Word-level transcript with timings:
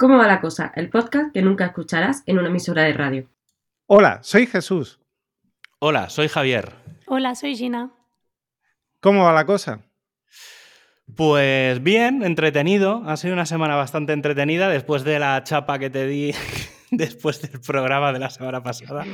¿Cómo 0.00 0.16
va 0.16 0.28
la 0.28 0.40
cosa? 0.40 0.70
El 0.76 0.90
podcast 0.90 1.32
que 1.34 1.42
nunca 1.42 1.66
escucharás 1.66 2.22
en 2.26 2.38
una 2.38 2.50
emisora 2.50 2.84
de 2.84 2.92
radio. 2.92 3.28
Hola, 3.86 4.20
soy 4.22 4.46
Jesús. 4.46 5.00
Hola, 5.80 6.08
soy 6.08 6.28
Javier. 6.28 6.72
Hola, 7.08 7.34
soy 7.34 7.56
Gina. 7.56 7.90
¿Cómo 9.00 9.24
va 9.24 9.32
la 9.32 9.44
cosa? 9.44 9.80
Pues 11.16 11.82
bien, 11.82 12.22
entretenido. 12.22 13.02
Ha 13.06 13.16
sido 13.16 13.34
una 13.34 13.44
semana 13.44 13.74
bastante 13.74 14.12
entretenida 14.12 14.68
después 14.68 15.02
de 15.02 15.18
la 15.18 15.42
chapa 15.42 15.80
que 15.80 15.90
te 15.90 16.06
di 16.06 16.32
después 16.92 17.42
del 17.42 17.60
programa 17.60 18.12
de 18.12 18.20
la 18.20 18.30
semana 18.30 18.62
pasada. 18.62 19.04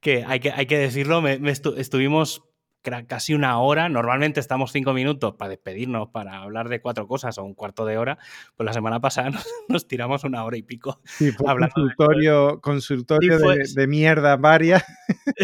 Que 0.00 0.24
hay 0.24 0.38
que, 0.38 0.52
hay 0.52 0.66
que 0.66 0.78
decirlo, 0.78 1.20
me, 1.20 1.40
estuvimos 1.76 2.44
casi 2.82 3.34
una 3.34 3.58
hora. 3.58 3.88
Normalmente 3.88 4.40
estamos 4.40 4.72
cinco 4.72 4.92
minutos 4.92 5.34
para 5.34 5.50
despedirnos, 5.50 6.08
para 6.10 6.38
hablar 6.38 6.68
de 6.68 6.80
cuatro 6.80 7.06
cosas 7.06 7.38
o 7.38 7.44
un 7.44 7.54
cuarto 7.54 7.86
de 7.86 7.98
hora. 7.98 8.18
Pues 8.56 8.64
la 8.66 8.72
semana 8.72 9.00
pasada 9.00 9.30
nos, 9.68 9.86
tiramos 9.86 10.24
una 10.24 10.44
hora 10.44 10.56
y 10.56 10.62
pico. 10.62 11.00
Sí, 11.04 11.32
fue 11.32 11.46
consultorio, 11.46 12.60
consultorio 12.60 13.38
de, 13.38 13.86
mierda 13.86 14.36
varias. 14.36 14.84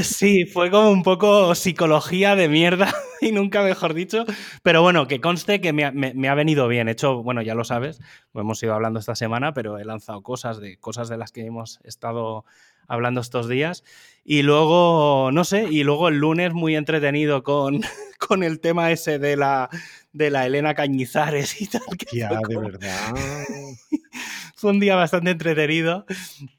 Sí, 0.02 0.44
fue 0.44 0.70
como 0.70 0.90
un 0.90 1.02
poco 1.02 1.54
psicología 1.54 2.36
de 2.36 2.48
mierda 2.48 2.92
y 3.20 3.32
nunca 3.32 3.62
mejor 3.62 3.94
dicho. 3.94 4.24
Pero 4.62 4.82
bueno, 4.82 5.06
que 5.06 5.20
conste 5.20 5.60
que 5.60 5.72
me 5.72 5.84
ha, 5.84 5.92
me 5.92 6.28
ha 6.28 6.34
venido 6.34 6.68
bien. 6.68 6.88
He 6.88 6.92
hecho, 6.92 7.22
bueno, 7.22 7.42
ya 7.42 7.55
lo 7.55 7.64
sabes, 7.64 8.00
hemos 8.34 8.62
ido 8.62 8.74
hablando 8.74 8.98
esta 8.98 9.14
semana, 9.14 9.52
pero 9.55 9.78
he 9.78 9.84
lanzado 9.84 10.22
cosas 10.22 10.60
de 10.60 10.78
cosas 10.78 11.08
de 11.08 11.16
las 11.16 11.32
que 11.32 11.44
hemos 11.44 11.80
estado 11.84 12.44
hablando 12.88 13.20
estos 13.20 13.48
días. 13.48 13.84
Y 14.24 14.42
luego, 14.42 15.30
no 15.33 15.45
sé, 15.45 15.69
y 15.70 15.84
luego 15.84 16.09
el 16.09 16.19
lunes 16.19 16.52
muy 16.52 16.74
entretenido 16.77 17.42
con, 17.42 17.80
con 18.19 18.42
el 18.42 18.61
tema 18.61 18.91
ese 18.91 19.19
de 19.19 19.37
la, 19.37 19.70
de 20.12 20.30
la 20.30 20.47
Elena 20.47 20.74
Cañizares 20.74 21.61
y 21.61 21.66
tal. 21.69 21.83
ya, 22.12 22.41
de 22.48 22.56
verdad. 22.56 23.14
fue 24.59 24.73
un 24.73 24.80
día 24.80 24.97
bastante 24.97 25.30
entretenido, 25.30 26.05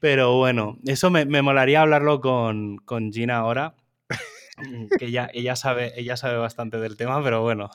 pero 0.00 0.36
bueno, 0.38 0.78
eso 0.86 1.10
me, 1.10 1.26
molaría 1.26 1.82
hablarlo 1.82 2.22
con, 2.22 2.78
con 2.78 3.12
Gina 3.12 3.36
ahora, 3.36 3.74
que 4.98 5.04
ella, 5.04 5.30
ella, 5.34 5.54
sabe, 5.54 5.92
ella 6.00 6.16
sabe 6.16 6.38
bastante 6.38 6.78
del 6.78 6.96
tema, 6.96 7.22
pero 7.22 7.42
bueno, 7.42 7.70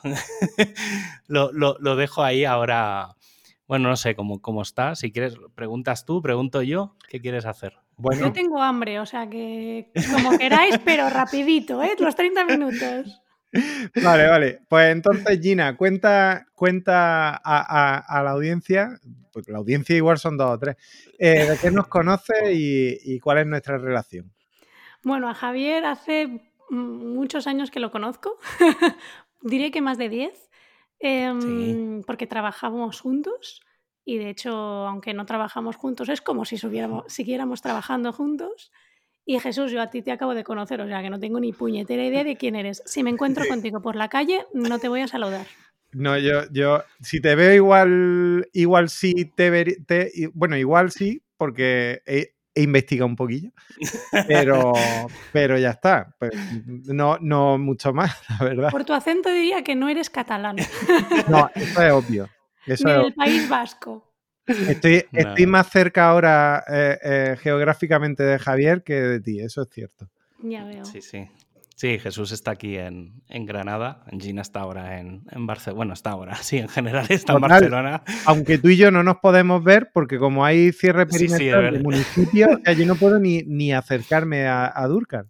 lo, 1.28 1.52
lo, 1.52 1.96
dejo 1.96 2.24
ahí 2.24 2.44
ahora. 2.44 3.14
Bueno, 3.68 3.88
no 3.88 3.96
sé 3.96 4.16
cómo, 4.16 4.42
cómo 4.42 4.62
está. 4.62 4.96
Si 4.96 5.12
quieres, 5.12 5.36
preguntas 5.54 6.04
tú, 6.04 6.20
pregunto 6.22 6.60
yo, 6.60 6.96
¿qué 7.08 7.20
quieres 7.20 7.46
hacer? 7.46 7.78
Yo 7.98 8.32
tengo 8.32 8.62
hambre, 8.62 9.00
o 9.00 9.06
sea 9.06 9.28
que 9.28 9.90
como 10.12 10.36
queráis, 10.36 10.78
pero 10.84 11.08
rapidito, 11.08 11.82
¿eh? 11.82 11.92
Los 11.98 12.14
30 12.14 12.44
minutos. 12.44 13.22
Vale, 14.02 14.28
vale. 14.28 14.60
Pues 14.68 14.92
entonces, 14.92 15.40
Gina, 15.40 15.76
cuenta, 15.76 16.46
cuenta 16.54 17.40
a, 17.42 18.22
la 18.22 18.30
audiencia, 18.30 19.00
porque 19.32 19.52
la 19.52 19.58
audiencia 19.58 19.96
igual 19.96 20.18
son 20.18 20.36
dos 20.36 20.50
o 20.50 20.58
tres, 20.58 20.76
eh, 21.18 21.46
de 21.46 21.58
qué 21.58 21.70
nos 21.70 21.88
conoce 21.88 22.52
y, 22.52 23.18
cuál 23.20 23.38
es 23.38 23.46
nuestra 23.46 23.78
relación. 23.78 24.30
Bueno, 25.02 25.30
a 25.30 25.34
Javier 25.34 25.84
hace 25.86 26.52
muchos 26.68 27.46
años 27.46 27.70
que 27.70 27.80
lo 27.80 27.90
conozco, 27.90 28.36
diré 29.40 29.70
que 29.70 29.80
más 29.80 29.96
de 29.98 30.08
10, 30.08 30.50
em, 30.98 32.02
porque 32.02 32.26
trabajamos 32.26 33.00
juntos 33.00 33.62
y 34.06 34.18
de 34.18 34.30
hecho, 34.30 34.52
aunque 34.54 35.12
no 35.12 35.26
trabajamos 35.26 35.74
juntos, 35.76 36.08
es 36.08 36.22
como 36.22 36.44
si 36.46 36.56
siguiéramos 37.08 37.60
trabajando 37.60 38.12
juntos. 38.12 38.72
Y 39.28 39.40
Jesús, 39.40 39.72
yo 39.72 39.82
a 39.82 39.90
ti 39.90 40.02
te 40.02 40.12
acabo 40.12 40.34
de 40.34 40.44
conocer, 40.44 40.80
o 40.80 40.86
sea 40.86 41.02
que 41.02 41.10
no 41.10 41.18
tengo 41.18 41.40
ni 41.40 41.52
puñetera 41.52 42.04
idea 42.04 42.22
de 42.22 42.36
quién 42.36 42.54
eres. 42.54 42.82
Si 42.86 43.02
me 43.02 43.10
encuentro 43.10 43.44
contigo 43.48 43.82
por 43.82 43.96
la 43.96 44.08
calle, 44.08 44.46
no 44.54 44.78
te 44.78 44.88
voy 44.88 45.00
a 45.00 45.08
saludar. 45.08 45.44
No, 45.92 46.16
yo, 46.16 46.42
yo, 46.52 46.84
si 47.00 47.20
te 47.20 47.34
veo 47.34 47.52
igual, 47.52 48.48
igual 48.52 48.88
sí 48.88 49.32
te 49.34 49.76
te, 49.86 50.12
bueno, 50.34 50.56
igual 50.56 50.92
sí, 50.92 51.22
porque 51.36 52.02
he, 52.06 52.34
investigado 52.54 53.06
un 53.06 53.16
poquillo, 53.16 53.50
pero, 54.28 54.72
pero 55.32 55.58
ya 55.58 55.70
está. 55.70 56.14
Pues, 56.18 56.32
no, 56.86 57.18
no 57.20 57.58
mucho 57.58 57.92
más, 57.92 58.16
la 58.28 58.46
verdad. 58.46 58.70
Por 58.70 58.84
tu 58.84 58.92
acento 58.92 59.30
diría 59.30 59.62
que 59.62 59.74
no 59.74 59.88
eres 59.88 60.10
catalán. 60.10 60.56
No, 61.28 61.50
eso 61.54 61.82
es 61.82 61.92
obvio. 61.92 62.28
Eso 62.66 62.88
el 62.88 63.14
País 63.14 63.48
Vasco. 63.48 64.12
Estoy, 64.46 65.04
estoy 65.12 65.46
más 65.46 65.70
cerca 65.70 66.08
ahora 66.08 66.64
eh, 66.68 66.98
eh, 67.02 67.36
geográficamente 67.40 68.22
de 68.22 68.38
Javier 68.38 68.82
que 68.82 68.94
de 68.94 69.20
ti, 69.20 69.40
eso 69.40 69.62
es 69.62 69.70
cierto. 69.70 70.08
Ya 70.42 70.64
veo. 70.64 70.84
Sí, 70.84 71.00
sí. 71.00 71.28
Sí, 71.76 71.98
Jesús 71.98 72.32
está 72.32 72.52
aquí 72.52 72.78
en, 72.78 73.22
Granada, 73.28 74.02
Gina 74.18 74.40
está 74.40 74.60
ahora 74.60 74.98
en, 74.98 75.22
Barcelona. 75.46 75.76
Bueno, 75.76 75.92
está 75.92 76.10
ahora, 76.10 76.34
sí, 76.42 76.56
en 76.56 76.68
general 76.68 77.04
está 77.10 77.34
en 77.34 77.40
Barcelona. 77.42 78.02
Aunque 78.24 78.56
tú 78.56 78.68
y 78.68 78.78
yo 78.78 78.90
no 78.90 79.02
nos 79.02 79.18
podemos 79.18 79.62
ver, 79.62 79.90
porque 79.92 80.18
como 80.18 80.46
hay 80.46 80.72
cierre 80.72 81.04
perimetral 81.06 81.74
del 81.74 81.82
municipio, 81.82 82.48
allí 82.64 82.86
no 82.86 82.94
puedo 82.94 83.18
ni, 83.18 83.42
ni 83.42 83.74
acercarme 83.74 84.46
a, 84.46 84.72
a 84.74 84.86
Durkan. 84.86 85.28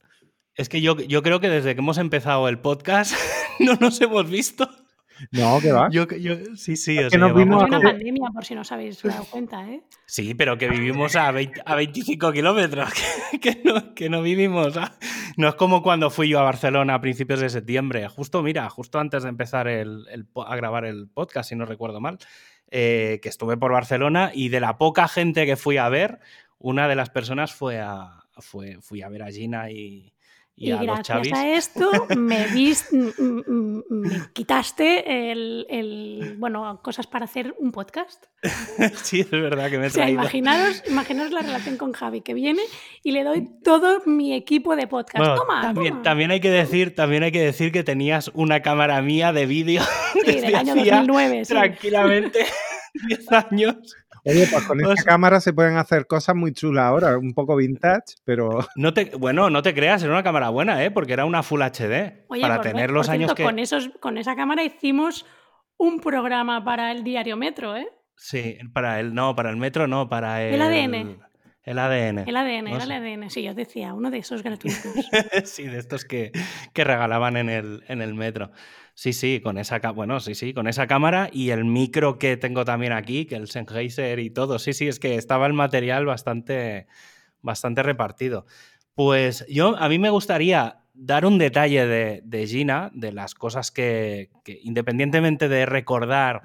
Es 0.55 0.69
que 0.69 0.81
yo, 0.81 0.97
yo 0.97 1.23
creo 1.25 1.41
que 1.41 1.51
desde 1.51 1.75
que 1.75 1.81
hemos 1.81 1.99
empezado 1.99 2.49
el 2.49 2.61
podcast 2.61 3.13
no 3.59 3.75
nos 3.75 4.01
hemos 4.01 4.31
visto. 4.31 4.71
No, 5.31 5.60
que 5.60 5.72
va. 5.72 5.88
Yo, 5.91 6.06
yo, 6.09 6.56
sí, 6.56 6.77
sí. 6.77 6.99
Es 6.99 7.10
que 7.10 7.19
nos 7.19 7.34
vimos 7.34 7.62
una 7.62 7.81
pandemia, 7.82 8.31
por 8.32 8.44
si 8.44 8.54
no 8.54 8.62
os 8.62 8.72
habéis 8.72 9.03
dado 9.03 9.25
cuenta, 9.25 9.69
¿eh? 9.69 9.82
Sí, 10.06 10.34
pero 10.34 10.59
que 10.59 10.69
vivimos 10.69 11.16
a, 11.16 11.28
a 11.28 11.75
25 11.75 12.32
kilómetros, 12.32 12.91
que, 13.41 13.60
no, 13.65 13.94
que 13.94 14.09
no 14.09 14.22
vivimos. 14.22 14.75
no 15.37 15.49
es 15.49 15.55
como 15.55 15.82
cuando 15.82 16.10
fui 16.10 16.28
yo 16.28 16.38
a 16.38 16.43
Barcelona 16.43 16.94
a 16.94 17.00
principios 17.00 17.41
de 17.41 17.49
septiembre. 17.49 18.09
Justo, 18.09 18.43
mira, 18.43 18.69
justo 18.71 18.99
antes 18.99 19.22
de 19.22 19.28
empezar 19.28 19.69
el, 19.69 20.06
a 20.47 20.56
grabar 20.56 20.84
el 20.84 21.09
podcast, 21.09 21.49
si 21.49 21.56
no 21.56 21.65
recuerdo 21.66 22.00
mal, 22.00 22.19
eh, 22.71 23.21
que 23.22 23.28
estuve 23.28 23.56
por 23.56 23.72
Barcelona 23.72 24.31
y 24.34 24.49
de 24.49 24.60
la 24.60 24.78
poca 24.78 25.09
gente 25.09 25.47
que 25.47 25.56
fui 25.56 25.76
a 25.76 25.88
ver, 25.88 26.21
una 26.59 26.88
de 26.88 26.97
las 26.97 27.10
personas 27.10 27.55
fue 27.55 27.81
a, 27.81 28.25
fue, 28.38 28.78
fui 28.81 29.03
a 29.03 29.09
ver 29.09 29.22
a 29.22 29.31
Gina 29.31 29.71
y, 29.71 30.12
y, 30.59 30.71
gracias 30.72 31.33
a 31.34 31.49
esto 31.50 31.91
me, 32.17 32.47
me 33.91 34.22
quitaste 34.33 35.31
el, 35.31 36.37
bueno, 36.39 36.81
cosas 36.83 37.06
para 37.06 37.27
hacer 37.27 37.55
un 37.59 37.72
podcast. 37.72 38.25
sí, 39.03 39.21
es 39.21 39.31
verdad 39.31 39.71
que 39.71 39.78
me 39.78 39.89
he 39.89 39.91
traído. 39.91 40.21
O 40.21 40.22
imaginaros, 40.22 40.83
imaginaros, 40.89 41.33
la 41.33 41.43
relación 41.43 41.77
con 41.77 41.93
Javi, 41.93 42.22
que 42.22 42.33
viene 42.33 42.62
y 43.03 43.12
le 43.12 43.22
doy 43.22 43.47
todo 43.62 44.03
mi 44.06 44.33
equipo 44.33 44.77
de 44.77 44.87
podcast. 44.87 45.39
toma, 45.39 45.61
también, 45.61 46.03
también, 46.03 46.31
hay 46.31 46.41
que 46.41 46.50
decir, 46.50 46.94
también 46.94 47.23
hay 47.23 47.33
que 47.33 47.43
decir 47.43 47.71
que 47.71 47.84
tenías 47.84 48.31
una 48.33 48.62
cámara 48.62 49.03
mía 49.03 49.34
de 49.34 49.44
vídeo. 49.44 49.83
Sí, 50.25 50.33
del 50.41 50.55
año 50.55 50.75
2009. 50.75 51.43
Tranquilamente, 51.47 52.47
10 53.09 53.33
años. 53.33 53.77
Oye, 54.26 54.47
pues 54.50 54.64
con 54.66 54.81
esta 54.84 55.04
cámara 55.04 55.41
se 55.41 55.53
pueden 55.53 55.76
hacer 55.76 56.06
cosas 56.06 56.34
muy 56.34 56.53
chulas 56.53 56.84
ahora, 56.84 57.16
un 57.16 57.32
poco 57.32 57.56
vintage, 57.56 58.16
pero. 58.25 58.59
No 58.76 58.92
te, 58.92 59.12
bueno, 59.16 59.50
no 59.50 59.62
te 59.62 59.75
creas, 59.75 60.03
era 60.03 60.12
una 60.12 60.22
cámara 60.22 60.50
buena, 60.50 60.84
¿eh? 60.84 60.91
Porque 60.91 61.12
era 61.12 61.25
una 61.25 61.42
Full 61.42 61.62
HD. 61.62 62.25
Oye, 62.28 62.42
para 62.42 62.60
tener 62.60 62.91
los 62.91 63.09
años 63.09 63.32
que. 63.34 63.44
Con, 63.44 63.59
esos, 63.59 63.91
con 64.00 64.19
esa 64.19 64.37
cámara 64.37 64.64
hicimos 64.64 65.25
un 65.76 66.00
programa 66.00 66.64
para 66.64 66.92
el 66.92 67.04
diario 67.04 67.37
Metro, 67.37 67.76
¿eh? 67.76 67.88
Sí, 68.16 68.59
para 68.72 69.00
el. 69.00 69.14
No, 69.14 69.34
para 69.37 69.50
el 69.50 69.56
Metro 69.56 69.87
no, 69.87 70.09
para 70.09 70.43
el. 70.43 70.54
El 70.54 70.62
ADN. 70.62 71.25
El 71.66 71.81
ADN. 71.81 72.28
El 72.28 72.37
ADN, 72.37 72.69
el 72.69 72.93
ADN. 72.93 73.28
Sí, 73.28 73.43
yo 73.43 73.53
decía, 73.53 73.93
uno 73.93 74.12
de 74.12 74.19
esos 74.19 74.44
gratuitos. 74.44 74.84
sí, 75.44 75.65
de 75.65 75.78
estos 75.78 76.04
que, 76.04 76.31
que 76.72 76.84
regalaban 76.84 77.37
en 77.37 77.50
el, 77.50 77.82
en 77.88 78.03
el 78.03 78.15
metro. 78.15 78.53
Sí, 78.94 79.12
sí, 79.12 79.41
con 79.43 79.59
esa, 79.59 79.81
bueno, 79.91 80.21
sí, 80.21 80.37
sí, 80.37 80.55
con 80.55 80.69
esa 80.69 80.87
cámara 80.87 81.28
y 81.32 81.50
el 81.50 81.65
micro 81.65 82.19
que 82.19 82.37
tengo 82.37 82.65
también 82.65 82.93
aquí, 82.93 83.26
que 83.26 83.34
el 83.34 83.49
Sennheiser 83.49 84.21
y 84.21 84.31
todo. 84.31 84.60
Sí, 84.60 84.72
sí, 84.75 84.87
es 84.87 85.00
que 85.00 85.16
estaba 85.16 85.44
el 85.49 85.55
material 85.55 86.06
bastante, 86.06 86.87
bastante 87.43 87.82
repartido. 87.82 88.47
Pues 88.94 89.44
yo, 89.49 89.76
a 89.76 89.88
mí 89.88 89.99
me 89.99 90.10
gustaría 90.10 90.84
dar 90.94 91.26
un 91.26 91.37
detalle 91.37 91.84
de, 91.84 92.47
Gina, 92.47 92.93
de 92.94 93.10
las 93.10 93.34
cosas 93.34 93.72
que, 93.72 94.31
que, 94.44 94.60
independientemente 94.62 95.49
de 95.49 95.66
recordar 95.66 96.43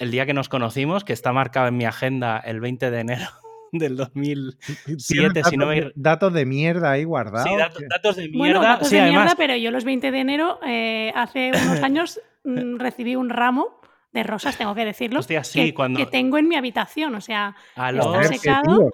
el 0.00 0.10
día 0.10 0.26
que 0.26 0.34
nos 0.34 0.48
conocimos, 0.48 1.04
que 1.04 1.12
está 1.12 1.32
marcado 1.32 1.68
en 1.68 1.76
mi 1.76 1.84
agenda 1.84 2.38
el 2.38 2.58
20 2.58 2.90
de 2.90 3.00
enero 3.00 3.28
del 3.72 3.96
2007, 3.96 5.42
si 5.44 5.56
no 5.56 5.68
hay... 5.68 5.90
Datos 5.94 6.32
de 6.32 6.46
mierda 6.46 6.92
ahí 6.92 7.04
guardados. 7.04 7.48
Sí, 7.48 7.56
datos, 7.88 8.16
de 8.16 8.22
mierda. 8.28 8.38
Bueno, 8.38 8.62
datos 8.62 8.88
sí, 8.88 8.96
de 8.96 9.02
además... 9.02 9.22
mierda, 9.22 9.36
pero 9.36 9.56
yo 9.56 9.70
los 9.70 9.84
20 9.84 10.10
de 10.10 10.18
enero, 10.18 10.58
eh, 10.66 11.12
hace 11.14 11.50
unos 11.50 11.82
años, 11.82 12.20
mm, 12.44 12.76
recibí 12.76 13.16
un 13.16 13.30
ramo 13.30 13.80
de 14.12 14.22
rosas, 14.22 14.56
tengo 14.56 14.74
que 14.74 14.84
decirlo, 14.84 15.20
Hostia, 15.20 15.44
sí, 15.44 15.66
que, 15.66 15.74
cuando... 15.74 15.98
que, 15.98 16.06
tengo 16.06 16.38
en 16.38 16.48
mi 16.48 16.56
habitación, 16.56 17.14
o 17.14 17.20
sea, 17.20 17.54
está 17.76 18.22
secado. 18.24 18.90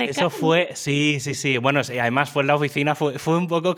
Eso 0.00 0.30
fue, 0.30 0.70
sí, 0.74 1.18
sí, 1.20 1.34
sí. 1.34 1.58
Bueno, 1.58 1.80
además 1.80 2.30
fue 2.30 2.42
en 2.42 2.46
la 2.46 2.54
oficina, 2.54 2.94
fue, 2.94 3.18
fue 3.18 3.36
un 3.36 3.46
poco... 3.46 3.76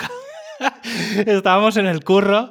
Estábamos 1.26 1.76
en 1.76 1.86
el 1.86 2.04
curro 2.04 2.50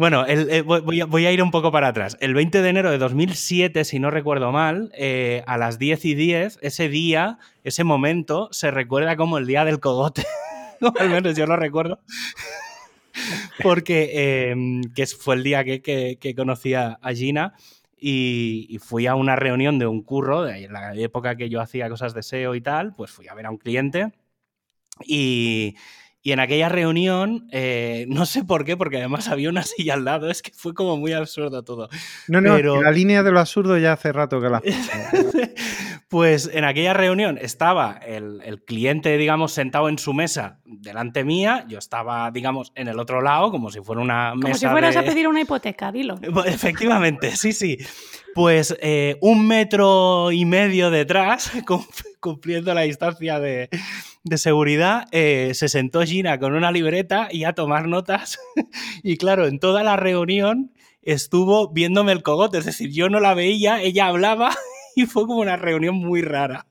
bueno, 0.00 0.24
eh, 0.26 0.62
voy, 0.62 1.26
a, 1.26 1.30
ir 1.30 1.42
un 1.42 1.50
poco 1.50 1.70
para 1.70 1.88
atrás. 1.88 2.16
El 2.20 2.32
20 2.32 2.62
de 2.62 2.68
enero 2.70 2.90
de 2.90 2.96
2007, 2.96 3.84
si 3.84 3.98
no 3.98 4.10
recuerdo 4.10 4.50
mal, 4.50 4.90
eh, 4.94 5.44
a 5.46 5.58
las 5.58 5.78
10 5.78 6.06
y 6.06 6.14
10, 6.14 6.58
ese 6.62 6.88
día, 6.88 7.38
ese 7.64 7.84
momento, 7.84 8.48
se 8.50 8.70
recuerda 8.70 9.18
como 9.18 9.36
el 9.36 9.46
día 9.46 9.66
del 9.66 9.78
cogote. 9.78 10.24
al 10.98 11.10
menos 11.10 11.36
yo 11.36 11.44
lo 11.44 11.54
recuerdo. 11.56 12.00
Porque 13.62 14.48
em, 14.48 14.80
que 14.94 15.06
fue 15.06 15.34
el 15.34 15.42
día 15.42 15.64
que, 15.64 15.82
que, 15.82 16.34
conocí 16.34 16.72
a 16.72 16.98
Gina. 17.14 17.52
y, 18.00 18.78
fui 18.82 19.06
a 19.06 19.14
una 19.16 19.36
reunión 19.36 19.78
de 19.78 19.86
un 19.86 20.02
curro, 20.02 20.44
de 20.44 20.66
la 20.68 20.94
época 20.94 21.36
que 21.36 21.50
yo 21.50 21.60
hacía 21.60 21.90
cosas 21.90 22.14
de 22.14 22.22
SEO 22.22 22.54
y 22.54 22.62
tal, 22.62 22.94
pues 22.94 23.10
fui 23.10 23.28
a 23.28 23.34
ver 23.34 23.44
a 23.44 23.50
un 23.50 23.58
cliente 23.58 24.14
y, 25.06 25.76
y 26.22 26.32
en 26.32 26.40
aquella 26.40 26.68
reunión, 26.68 27.48
eh, 27.50 28.04
no 28.08 28.26
sé 28.26 28.44
por 28.44 28.66
qué, 28.66 28.76
porque 28.76 28.98
además 28.98 29.28
había 29.28 29.48
una 29.48 29.62
silla 29.62 29.94
al 29.94 30.04
lado, 30.04 30.30
es 30.30 30.42
que 30.42 30.52
fue 30.54 30.74
como 30.74 30.98
muy 30.98 31.14
absurdo 31.14 31.62
todo. 31.62 31.88
No, 32.28 32.42
no, 32.42 32.58
la 32.58 32.90
línea 32.90 33.22
de 33.22 33.32
lo 33.32 33.40
absurdo 33.40 33.78
ya 33.78 33.94
hace 33.94 34.12
rato 34.12 34.40
que 34.40 34.50
la... 34.50 34.62
pues 36.10 36.50
en 36.52 36.64
aquella 36.64 36.92
reunión 36.92 37.38
estaba 37.40 37.92
el, 38.04 38.62
cliente, 38.66 39.16
digamos, 39.16 39.52
sentado 39.52 39.88
en 39.88 39.98
su 39.98 40.12
mesa 40.12 40.60
delante 40.66 41.24
mía, 41.24 41.64
yo 41.68 41.78
estaba, 41.78 42.30
digamos, 42.30 42.72
en 42.74 42.88
el 42.88 42.98
otro 42.98 43.22
lado, 43.22 43.50
como 43.50 43.70
si 43.70 43.80
fuera 43.80 44.02
una 44.02 44.34
mesa 44.34 44.42
Como 44.42 44.54
si 44.56 44.66
fueras 44.66 44.96
a 44.96 45.02
pedir 45.02 45.26
una 45.26 45.40
hipoteca, 45.40 45.90
dilo. 45.90 46.20
Efectivamente, 46.44 47.34
sí, 47.34 47.52
sí. 47.52 47.78
Pues 48.34 48.76
eh, 48.80 49.16
un 49.22 49.46
metro 49.46 50.32
y 50.32 50.44
medio 50.44 50.90
detrás, 50.90 51.50
cumpliendo 52.20 52.74
la 52.74 52.82
distancia 52.82 53.40
de, 53.40 53.70
seguridad, 54.36 55.06
eh, 55.12 55.52
se 55.54 55.68
sentó 55.68 56.02
Gina 56.02 56.38
con 56.38 56.54
una 56.54 56.72
libreta 56.72 57.28
y 57.30 57.44
a 57.44 57.52
tomar 57.52 57.88
notas. 57.88 58.38
y 59.02 59.16
claro, 59.16 59.46
en 59.46 59.58
toda 59.58 59.82
la 59.82 59.96
reunión 59.96 60.72
estuvo 61.02 61.68
viéndome 61.72 62.12
el 62.12 62.22
cogote, 62.22 62.58
es 62.58 62.66
decir, 62.66 62.90
yo 62.90 63.08
no 63.08 63.20
la 63.20 63.34
veía, 63.34 63.80
ella 63.80 64.06
hablaba 64.06 64.50
y 64.96 65.06
fue 65.06 65.26
como 65.26 65.40
una 65.40 65.56
reunión 65.56 65.94
muy 65.94 66.22
rara. 66.22 66.66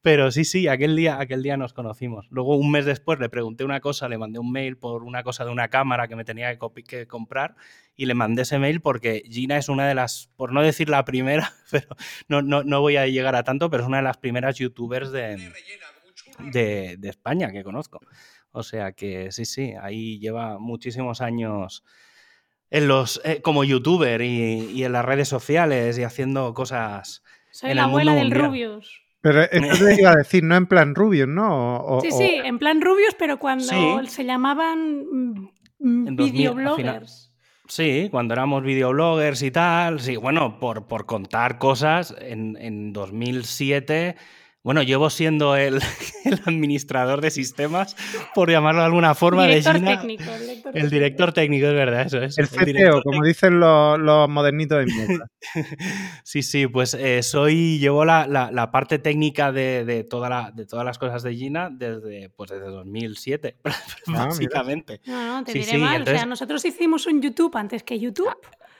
Pero 0.00 0.30
sí, 0.30 0.44
sí, 0.44 0.68
aquel 0.68 0.96
día, 0.96 1.20
aquel 1.20 1.42
día 1.42 1.56
nos 1.56 1.72
conocimos. 1.72 2.28
Luego, 2.30 2.56
un 2.56 2.70
mes 2.70 2.86
después, 2.86 3.18
le 3.18 3.28
pregunté 3.28 3.64
una 3.64 3.80
cosa, 3.80 4.08
le 4.08 4.16
mandé 4.16 4.38
un 4.38 4.50
mail 4.50 4.78
por 4.78 5.02
una 5.02 5.22
cosa 5.24 5.44
de 5.44 5.50
una 5.50 5.68
cámara 5.68 6.06
que 6.06 6.16
me 6.16 6.24
tenía 6.24 6.56
que, 6.56 7.06
comprar 7.06 7.56
y 7.96 8.06
le 8.06 8.14
mandé 8.14 8.42
ese 8.42 8.58
mail 8.58 8.80
porque 8.80 9.24
Gina 9.28 9.58
es 9.58 9.68
una 9.68 9.88
de 9.88 9.94
las, 9.94 10.30
por 10.36 10.52
no 10.52 10.62
decir 10.62 10.88
la 10.88 11.04
primera, 11.04 11.52
pero 11.70 11.88
no, 12.28 12.42
no, 12.42 12.62
no 12.62 12.80
voy 12.80 12.96
a 12.96 13.06
llegar 13.06 13.34
a 13.34 13.42
tanto, 13.42 13.70
pero 13.70 13.82
es 13.82 13.88
una 13.88 13.98
de 13.98 14.04
las 14.04 14.16
primeras 14.16 14.56
youtubers 14.56 15.10
de, 15.10 15.52
de, 16.38 16.98
España 17.02 17.52
que 17.52 17.64
conozco. 17.64 18.00
O 18.52 18.62
sea 18.62 18.92
que 18.92 19.30
sí, 19.32 19.44
sí, 19.44 19.74
ahí 19.80 20.18
lleva 20.18 20.58
muchísimos 20.58 21.20
años 21.20 21.84
en 22.70 22.88
los, 22.88 23.20
eh, 23.24 23.40
como 23.42 23.64
youtuber 23.64 24.20
y, 24.22 24.82
en 24.82 24.92
las 24.92 25.04
redes 25.04 25.28
sociales 25.28 25.98
y 25.98 26.04
haciendo 26.04 26.54
cosas. 26.54 27.22
Soy 27.50 27.74
la 27.74 27.84
abuela 27.84 28.14
del 28.14 28.30
Rubius. 28.30 29.02
Pero 29.20 29.42
esto 29.50 29.84
te 29.84 30.00
iba 30.00 30.12
a 30.12 30.16
decir, 30.16 30.44
no 30.44 30.56
en 30.56 30.66
plan 30.66 30.94
Rubius, 30.94 31.28
¿no? 31.28 31.98
sí, 32.02 32.10
sí, 32.12 32.40
en 32.44 32.58
plan 32.58 32.80
Rubius, 32.80 33.14
pero 33.18 33.38
cuando 33.38 34.04
se 34.06 34.24
llamaban 34.24 35.48
mm, 35.78 36.16
videobloggers. 36.16 37.32
Sí, 37.66 38.08
cuando 38.10 38.32
éramos 38.32 38.62
videobloggers 38.62 39.42
y 39.42 39.50
tal. 39.50 40.00
Sí, 40.00 40.16
bueno, 40.16 40.58
por, 40.58 40.86
por 40.86 41.04
contar 41.04 41.58
cosas, 41.58 42.14
en, 42.18 42.56
en 42.58 42.94
2007 42.94 44.16
bueno, 44.62 44.82
llevo 44.82 45.08
siendo 45.08 45.56
el, 45.56 45.80
administrador 46.44 47.20
de 47.20 47.30
sistemas, 47.30 47.96
por 48.34 48.50
llamarlo 48.50 48.80
de 48.80 48.86
alguna 48.86 49.14
forma. 49.14 49.46
Director 49.46 49.80
de 49.80 49.96
técnico. 49.96 50.24
el 50.74 50.90
director 50.90 51.32
técnico, 51.32 51.66
es 51.68 51.74
verdad, 51.74 52.02
eso 52.02 52.22
es. 52.22 52.38
El 52.38 52.48
CTO, 52.48 53.02
como 53.02 53.24
dicen 53.24 53.60
los, 53.60 54.28
modernitos 54.28 54.78
de 54.78 54.86
mierda. 54.86 55.30
sí, 56.24 56.42
sí, 56.42 56.66
pues 56.66 56.94
eh, 56.94 57.22
soy, 57.22 57.78
llevo 57.78 58.04
la, 58.04 58.68
parte 58.72 58.98
técnica 58.98 59.52
de, 59.52 60.06
toda 60.08 60.50
de 60.50 60.66
todas 60.66 60.84
las 60.84 60.98
cosas 60.98 61.22
de 61.22 61.34
Gina 61.34 61.70
desde, 61.70 62.28
pues 62.30 62.50
desde 62.50 62.66
2007, 62.66 63.56
ah, 63.64 63.72
básicamente. 64.06 65.00
No, 65.06 65.38
no, 65.38 65.44
te 65.44 65.52
diré 65.52 65.78
mal. 65.78 66.02
O 66.02 66.06
sea, 66.06 66.26
nosotros 66.26 66.64
hicimos 66.64 67.06
un 67.06 67.22
YouTube 67.22 67.56
antes 67.56 67.82
que 67.82 67.98
YouTube. 67.98 68.36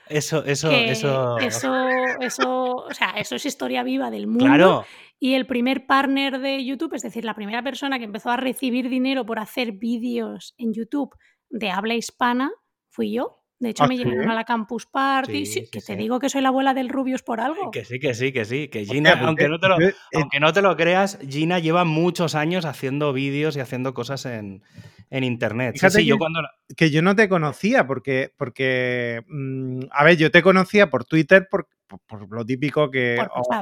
Eso, 0.09 0.43
eso, 0.43 0.71
eso. 0.71 1.37
Eso, 1.37 1.87
eso, 2.19 2.75
o 2.77 2.93
sea, 2.93 3.11
eso 3.11 3.35
es 3.35 3.45
historia 3.45 3.83
viva 3.83 4.09
del 4.09 4.25
mundo. 4.25 4.45
Claro. 4.45 4.85
Y 5.19 5.33
el 5.33 5.45
primer 5.45 5.85
partner 5.85 6.39
de 6.39 6.63
YouTube, 6.63 6.93
es 6.93 7.01
decir, 7.01 7.25
la 7.25 7.35
primera 7.35 7.61
persona 7.61 7.99
que 7.99 8.05
empezó 8.05 8.29
a 8.29 8.37
recibir 8.37 8.89
dinero 8.89 9.25
por 9.25 9.39
hacer 9.39 9.73
vídeos 9.73 10.55
en 10.57 10.73
YouTube 10.73 11.13
de 11.49 11.71
habla 11.71 11.95
hispana, 11.95 12.51
fui 12.89 13.13
yo. 13.13 13.39
De 13.59 13.71
hecho, 13.71 13.83
¿Ah, 13.83 13.87
me 13.87 13.97
llevaron 13.97 14.29
a 14.29 14.35
la 14.35 14.45
Campus 14.45 14.85
Party. 14.85 15.43
que 15.69 15.81
te 15.81 15.97
digo 15.97 16.17
que 16.19 16.29
soy 16.29 16.41
la 16.41 16.47
abuela 16.47 16.73
del 16.73 16.87
Rubius 16.87 17.23
por 17.23 17.41
algo. 17.41 17.71
Que 17.71 17.83
sí, 17.83 17.99
que 17.99 18.13
sí, 18.13 18.31
que 18.31 18.45
sí. 18.45 18.69
Que 18.69 18.85
Gina, 18.85 19.19
aunque, 19.21 19.49
no 19.49 19.59
te 19.59 19.67
lo, 19.67 19.75
aunque 20.13 20.39
no 20.39 20.53
te 20.53 20.61
lo 20.61 20.77
creas, 20.77 21.19
Gina 21.27 21.59
lleva 21.59 21.83
muchos 21.83 22.35
años 22.35 22.63
haciendo 22.63 23.11
vídeos 23.11 23.57
y 23.57 23.59
haciendo 23.59 23.93
cosas 23.93 24.25
en, 24.25 24.63
Internet. 25.11 25.75
sí, 25.75 26.05
yo 26.05 26.17
cuando... 26.17 26.39
que 26.77 26.89
yo 26.89 27.01
no 27.01 27.17
te 27.17 27.27
conocía 27.27 27.85
porque, 27.85 28.31
porque 28.37 29.23
mm, 29.27 29.87
a 29.91 30.03
ver, 30.05 30.15
yo 30.15 30.31
te 30.31 30.41
conocía 30.41 30.89
por 30.89 31.03
Twitter 31.03 31.47
por, 31.49 31.67
por, 31.97 32.31
lo 32.31 32.45
típico 32.45 32.89
que 32.91 33.17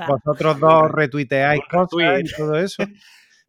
vosotros 0.07 0.59
dos 0.59 0.91
retuiteáis 0.91 1.62
cosas 1.69 2.21
y 2.24 2.35
todo 2.35 2.56
eso. 2.57 2.83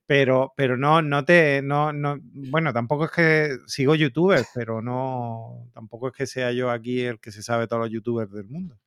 pero, 0.06 0.52
pero 0.56 0.76
no, 0.76 1.02
no 1.02 1.24
te, 1.24 1.60
no, 1.62 1.92
no, 1.92 2.18
bueno, 2.22 2.72
tampoco 2.72 3.06
es 3.06 3.10
que 3.10 3.56
sigo 3.66 3.94
youtubers, 3.94 4.48
pero 4.54 4.80
no, 4.80 5.68
tampoco 5.74 6.08
es 6.08 6.14
que 6.14 6.26
sea 6.26 6.52
yo 6.52 6.70
aquí 6.70 7.02
el 7.02 7.20
que 7.20 7.32
se 7.32 7.42
sabe 7.42 7.66
todos 7.66 7.82
los 7.82 7.90
youtubers 7.90 8.32
del 8.32 8.48
mundo. 8.48 8.78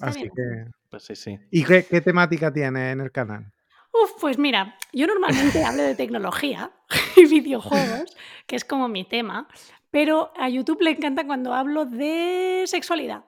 Así 0.00 0.22
que, 0.22 0.70
pues 0.88 1.02
sí, 1.04 1.16
sí. 1.16 1.38
¿Y 1.50 1.64
qué, 1.64 1.82
temática 2.00 2.52
tiene 2.52 2.92
en 2.92 3.00
el 3.00 3.10
canal? 3.10 3.52
Uf, 3.92 4.12
pues 4.20 4.38
mira, 4.38 4.78
yo 4.92 5.06
normalmente 5.06 5.64
hablo 5.64 5.82
de 5.82 5.94
tecnología 5.94 6.70
y 7.16 7.26
videojuegos, 7.26 8.16
que 8.46 8.56
es 8.56 8.64
como 8.64 8.88
mi 8.88 9.04
tema, 9.04 9.48
pero 9.90 10.32
a 10.38 10.48
YouTube 10.48 10.80
le 10.80 10.90
encanta 10.90 11.26
cuando 11.26 11.52
hablo 11.52 11.84
de 11.84 12.62
sexualidad. 12.66 13.24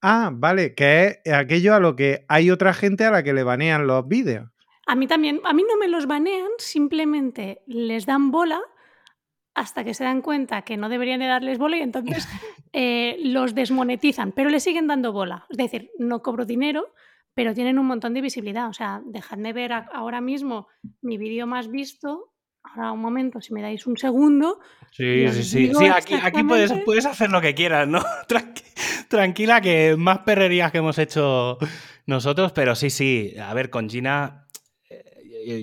Ah, 0.00 0.30
vale, 0.32 0.74
que 0.74 1.20
es 1.24 1.32
aquello 1.32 1.74
a 1.74 1.80
lo 1.80 1.96
que 1.96 2.24
hay 2.28 2.50
otra 2.50 2.72
gente 2.72 3.04
a 3.04 3.10
la 3.10 3.22
que 3.22 3.32
le 3.32 3.42
banean 3.42 3.86
los 3.86 4.06
vídeos. 4.06 4.48
A 4.86 4.94
mí 4.94 5.06
también, 5.06 5.40
a 5.44 5.52
mí 5.52 5.64
no 5.68 5.76
me 5.76 5.88
los 5.88 6.06
banean, 6.06 6.50
simplemente 6.58 7.62
les 7.66 8.06
dan 8.06 8.30
bola 8.30 8.60
hasta 9.54 9.82
que 9.82 9.92
se 9.92 10.04
dan 10.04 10.22
cuenta 10.22 10.62
que 10.62 10.76
no 10.76 10.88
deberían 10.88 11.20
de 11.20 11.26
darles 11.26 11.58
bola 11.58 11.76
y 11.76 11.80
entonces 11.80 12.28
eh, 12.72 13.16
los 13.24 13.54
desmonetizan, 13.54 14.32
pero 14.32 14.50
le 14.50 14.60
siguen 14.60 14.86
dando 14.86 15.12
bola. 15.12 15.46
Es 15.50 15.58
decir, 15.58 15.90
no 15.98 16.22
cobro 16.22 16.44
dinero, 16.44 16.94
pero 17.34 17.54
tienen 17.54 17.78
un 17.78 17.86
montón 17.86 18.14
de 18.14 18.20
visibilidad. 18.20 18.68
O 18.68 18.72
sea, 18.72 19.02
dejadme 19.04 19.52
ver 19.52 19.72
ahora 19.72 20.20
mismo 20.20 20.68
mi 21.02 21.18
vídeo 21.18 21.46
más 21.46 21.68
visto. 21.68 22.32
Ahora 22.74 22.92
un 22.92 23.00
momento, 23.00 23.40
si 23.40 23.52
me 23.52 23.62
dais 23.62 23.86
un 23.86 23.96
segundo. 23.96 24.60
Sí, 24.90 25.28
sí, 25.28 25.42
sí. 25.42 25.72
sí 25.74 25.86
aquí, 25.86 26.14
aquí 26.14 26.42
puedes, 26.42 26.72
puedes, 26.84 27.06
hacer 27.06 27.30
lo 27.30 27.40
que 27.40 27.54
quieras, 27.54 27.86
¿no? 27.88 28.02
Tranquila, 29.08 29.60
que 29.60 29.96
más 29.96 30.20
perrerías 30.20 30.70
que 30.72 30.78
hemos 30.78 30.98
hecho 30.98 31.58
nosotros, 32.06 32.52
pero 32.52 32.74
sí, 32.74 32.90
sí. 32.90 33.34
A 33.40 33.52
ver, 33.54 33.70
con 33.70 33.88
Gina 33.88 34.48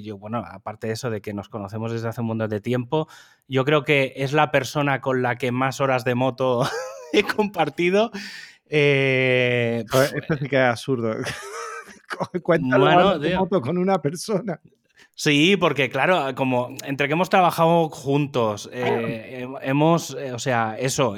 yo, 0.01 0.17
bueno, 0.17 0.43
aparte 0.45 0.87
de 0.87 0.93
eso, 0.93 1.09
de 1.09 1.21
que 1.21 1.33
nos 1.33 1.49
conocemos 1.49 1.91
desde 1.91 2.07
hace 2.07 2.21
un 2.21 2.27
montón 2.27 2.49
de 2.49 2.61
tiempo, 2.61 3.07
yo 3.47 3.65
creo 3.65 3.83
que 3.83 4.13
es 4.17 4.33
la 4.33 4.51
persona 4.51 5.01
con 5.01 5.21
la 5.21 5.35
que 5.35 5.51
más 5.51 5.79
horas 5.79 6.03
de 6.03 6.15
moto 6.15 6.63
he 7.13 7.23
compartido. 7.23 8.11
Eh, 8.67 9.83
esto 10.15 10.37
sí 10.37 10.47
que 10.47 10.55
es 10.55 10.63
absurdo. 10.63 11.15
Cuéntalo 12.43 13.19
de 13.19 13.37
moto 13.37 13.61
con 13.61 13.77
una 13.77 14.01
persona. 14.01 14.59
Sí, 15.17 15.55
porque 15.55 15.89
claro, 15.89 16.35
como 16.35 16.75
entre 16.83 17.07
que 17.07 17.13
hemos 17.13 17.29
trabajado 17.29 17.87
juntos, 17.87 18.69
eh, 18.73 19.47
hemos, 19.61 20.13
eh, 20.19 20.33
o 20.33 20.39
sea, 20.39 20.75
eso, 20.77 21.15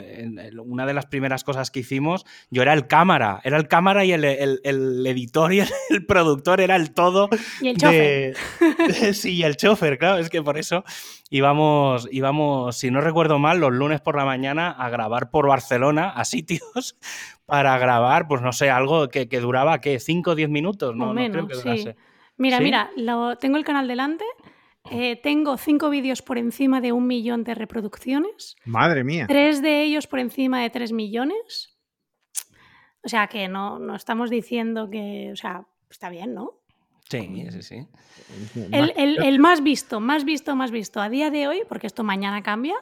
una 0.64 0.86
de 0.86 0.94
las 0.94 1.08
primeras 1.08 1.44
cosas 1.44 1.72
que 1.72 1.80
hicimos, 1.80 2.24
yo 2.52 2.62
era 2.62 2.74
el 2.74 2.86
cámara, 2.86 3.42
era 3.44 3.58
el 3.58 3.68
cámara 3.68 4.06
y 4.06 4.12
el, 4.12 4.24
editor 4.24 5.52
y 5.52 5.62
el, 5.90 6.06
productor, 6.06 6.62
era 6.62 6.76
el 6.76 6.94
todo. 6.94 7.28
Y 7.60 7.70
el 7.70 7.78
chofer. 7.78 8.36
sí, 9.16 9.42
el 9.42 9.58
chofer, 9.58 9.98
claro, 9.98 10.20
es 10.20 10.30
que 10.30 10.44
por 10.44 10.60
eso 10.60 10.84
íbamos, 11.32 12.08
íbamos, 12.12 12.78
si 12.78 12.92
no 12.92 13.02
recuerdo 13.02 13.40
mal, 13.40 13.60
los 13.60 13.74
lunes 13.74 14.00
por 14.00 14.16
la 14.16 14.26
mañana 14.26 14.70
a 14.70 14.90
grabar 14.90 15.32
por 15.32 15.48
Barcelona, 15.48 16.12
a 16.12 16.24
sitios, 16.24 16.98
para 17.48 17.76
grabar, 17.80 18.28
pues 18.28 18.44
no 18.44 18.54
sé, 18.54 18.70
algo 18.70 19.10
que, 19.10 19.26
duraba, 19.40 19.82
¿qué? 19.82 19.98
¿5 19.98 20.28
o 20.28 20.36
10 20.36 20.50
minutos? 20.50 20.96
No, 20.96 21.16
no 21.16 21.32
creo 21.32 21.48
que 21.48 21.56
durase. 21.56 21.96
Mira, 22.38 22.60
mira, 22.60 22.92
tengo 23.40 23.58
el 23.58 23.66
canal 23.66 23.88
delante. 23.88 24.26
Eh, 24.90 25.20
tengo 25.22 25.58
cinco 25.58 25.90
vídeos 25.90 26.22
por 26.22 26.38
encima 26.38 26.80
de 26.82 26.92
un 26.92 27.08
millón 27.08 27.44
de 27.44 27.56
reproducciones. 27.56 28.56
Madre 28.66 29.04
mía. 29.04 29.26
Tres 29.28 29.62
de 29.62 29.84
ellos 29.84 30.08
por 30.08 30.20
encima 30.20 30.62
de 30.62 30.70
tres 30.70 30.92
millones. 30.92 31.78
O 33.04 33.10
sea 33.10 33.28
que 33.28 33.48
no, 33.48 33.80
no 33.80 33.96
estamos 33.96 34.30
diciendo 34.30 34.90
que. 34.90 35.30
O 35.32 35.36
sea, 35.36 35.66
está 35.90 36.10
bien, 36.10 36.34
¿no? 36.34 36.62
Sí, 37.10 37.48
sí, 37.52 37.62
sí. 37.62 37.88
El, 38.72 39.40
más 39.40 39.64
visto, 39.64 40.02
más 40.02 40.26
visto, 40.26 40.56
más 40.56 40.72
visto 40.72 41.00
a 41.00 41.08
día 41.08 41.32
de 41.32 41.48
hoy, 41.48 41.62
porque 41.68 41.88
esto 41.88 42.04
mañana 42.04 42.44
cambia. 42.44 42.76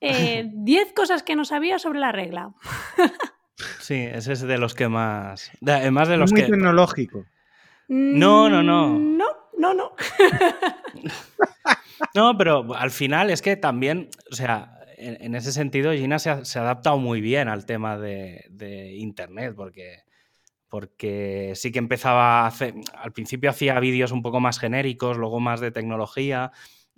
Eh, 0.00 0.50
diez 0.52 0.92
cosas 0.92 1.22
que 1.22 1.34
no 1.34 1.44
sabía 1.44 1.78
sobre 1.78 1.98
la 1.98 2.12
regla. 2.12 2.52
sí, 3.80 3.94
ese 3.94 4.34
es 4.34 4.42
de 4.42 4.58
los 4.58 4.74
que 4.74 4.88
más. 4.88 5.50
Además 5.66 6.08
de 6.08 6.18
los 6.18 6.32
muy 6.32 6.42
que. 6.42 6.48
tecnológico. 6.48 7.24
No, 7.88 8.48
no, 8.48 8.62
no. 8.62 8.98
No, 8.98 9.26
no, 9.58 9.74
no. 9.74 9.92
no, 12.14 12.38
pero 12.38 12.74
al 12.74 12.90
final 12.90 13.30
es 13.30 13.42
que 13.42 13.56
también, 13.56 14.08
o 14.30 14.34
sea, 14.34 14.74
en, 14.96 15.34
ese 15.34 15.52
sentido 15.52 15.92
Gina 15.92 16.18
se 16.18 16.30
ha, 16.30 16.62
adaptado 16.62 16.98
muy 16.98 17.20
bien 17.20 17.48
al 17.48 17.66
tema 17.66 17.98
de, 17.98 18.94
Internet, 18.96 19.54
porque, 19.56 20.04
porque 20.68 21.52
sí 21.54 21.72
que 21.72 21.78
empezaba 21.78 22.42
a 22.42 22.46
hacer, 22.46 22.74
al 22.94 23.12
principio 23.12 23.50
hacía 23.50 23.78
vídeos 23.80 24.12
un 24.12 24.22
poco 24.22 24.40
más 24.40 24.58
genéricos, 24.58 25.16
luego 25.16 25.40
más 25.40 25.60
de 25.60 25.70
tecnología, 25.70 26.52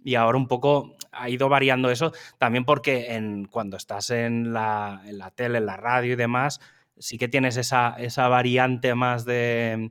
y 0.05 0.14
ahora 0.14 0.38
un 0.38 0.47
poco 0.47 0.95
ha 1.11 1.28
ido 1.28 1.49
variando 1.49 1.90
eso, 1.90 2.12
también 2.38 2.64
porque 2.64 3.14
en, 3.14 3.47
cuando 3.47 3.76
estás 3.76 4.11
en 4.11 4.52
la, 4.52 5.02
en 5.05 5.19
la 5.19 5.33
tele, 5.33 5.59
en 5.59 5.66
la 5.66 5.76
radio 5.76 6.12
y 6.12 6.16
demás, 6.16 6.61
sí 6.99 7.19
que 7.19 7.28
tienes 7.28 7.57
esa, 7.57 7.97
esa 7.99 8.28
variante 8.28 8.95
más 8.95 9.25
de 9.25 9.90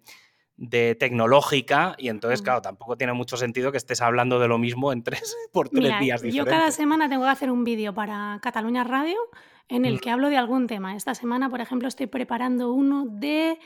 de 0.57 0.95
tecnológica 0.95 1.95
y 1.97 2.07
entonces, 2.07 2.41
claro, 2.41 2.61
tampoco 2.61 2.97
tiene 2.97 3.13
mucho 3.13 3.35
sentido 3.35 3.71
que 3.71 3.77
estés 3.77 4.01
hablando 4.01 4.39
de 4.39 4.47
lo 4.47 4.57
mismo 4.57 4.93
en 4.93 5.03
tres, 5.03 5.35
por 5.51 5.69
tres 5.69 5.99
días 5.99 6.21
diferentes. 6.21 6.33
Yo 6.33 6.45
cada 6.45 6.71
semana 6.71 7.09
tengo 7.09 7.23
que 7.23 7.29
hacer 7.29 7.51
un 7.51 7.63
vídeo 7.63 7.93
para 7.93 8.39
Cataluña 8.41 8.83
Radio 8.83 9.17
en 9.67 9.85
el 9.85 9.99
que 9.99 10.11
hablo 10.11 10.29
de 10.29 10.37
algún 10.37 10.67
tema. 10.67 10.95
Esta 10.95 11.15
semana, 11.15 11.49
por 11.49 11.59
ejemplo, 11.59 11.87
estoy 11.87 12.07
preparando 12.07 12.71
uno 12.71 13.05
de, 13.07 13.59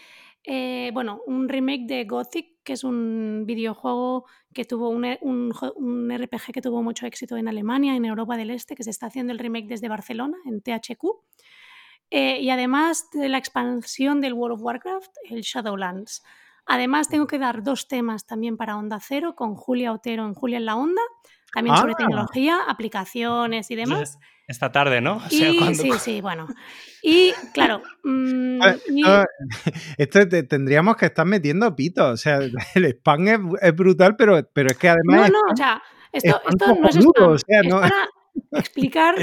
eh, 0.44 0.92
bueno, 0.94 1.22
un 1.28 1.50
remake 1.50 1.86
de 1.86 2.06
Gothic, 2.06 2.64
que 2.64 2.74
es 2.74 2.84
un 2.84 3.44
videojuego 3.46 4.26
que 4.54 4.66
tuvo 4.66 4.90
un, 4.90 5.06
un, 5.22 6.18
RPG 6.18 6.54
que 6.54 6.62
tuvo 6.62 6.82
mucho 6.82 7.06
éxito 7.06 7.36
en 7.38 7.48
Alemania, 7.48 7.96
en 7.96 8.06
Europa 8.06 8.38
del 8.38 8.50
Este, 8.50 8.76
que 8.76 8.84
se 8.84 8.90
está 8.90 9.08
haciendo 9.08 9.34
el 9.34 9.40
remake 9.40 9.68
desde 9.68 9.90
Barcelona, 9.90 10.38
en 10.46 10.62
THQ. 10.62 11.04
Eh, 12.12 12.40
y 12.42 12.50
además 12.50 13.10
de 13.12 13.30
la 13.30 13.38
expansión 13.38 14.22
del 14.22 14.34
World 14.34 14.56
of 14.56 14.64
Warcraft, 14.64 15.12
el 15.30 15.42
Shadowlands. 15.42 16.24
Además, 16.70 17.10
tengo 17.10 17.26
que 17.26 17.40
dar 17.40 17.64
dos 17.64 17.88
temas 17.88 18.28
también 18.28 18.56
para 18.56 18.78
Onda 18.78 19.00
Cero 19.02 19.34
con 19.36 19.56
Julia 19.56 19.92
Otero 19.92 20.24
en 20.26 20.36
Julia 20.36 20.58
en 20.58 20.66
la 20.66 20.76
Onda, 20.76 21.02
también 21.52 21.76
sobre 21.76 21.94
ah. 21.94 21.98
tecnología, 21.98 22.60
aplicaciones 22.68 23.72
y 23.72 23.76
demás. 23.76 24.20
Esta 24.48 24.72
tarde, 24.72 25.02
¿no? 25.02 25.20
Sí, 25.30 25.60
sí, 26.00 26.22
bueno. 26.22 26.48
Y 27.02 27.34
claro. 27.54 27.82
Mm, 28.04 28.62
esto 29.98 30.28
tendríamos 30.28 30.96
que 30.96 31.08
estar 31.08 31.26
metiendo 31.26 31.76
pito. 31.76 32.10
O 32.10 32.18
sea, 32.18 32.38
el 32.76 32.86
spam 32.86 33.28
es, 33.62 33.76
brutal, 33.76 34.16
pero, 34.16 34.48
pero 34.54 34.70
es 34.70 34.78
que 34.78 34.90
además. 34.90 35.32
No, 35.32 35.40
no, 35.48 35.54
o 35.54 35.56
sea, 35.56 35.82
esto, 36.12 36.40
no 36.60 36.88
es 36.88 36.96
spam. 36.98 37.32
O 37.32 37.38
sea, 37.38 37.64
no... 37.64 37.82
es 37.84 37.92
para 38.50 38.62
explicar 38.62 39.16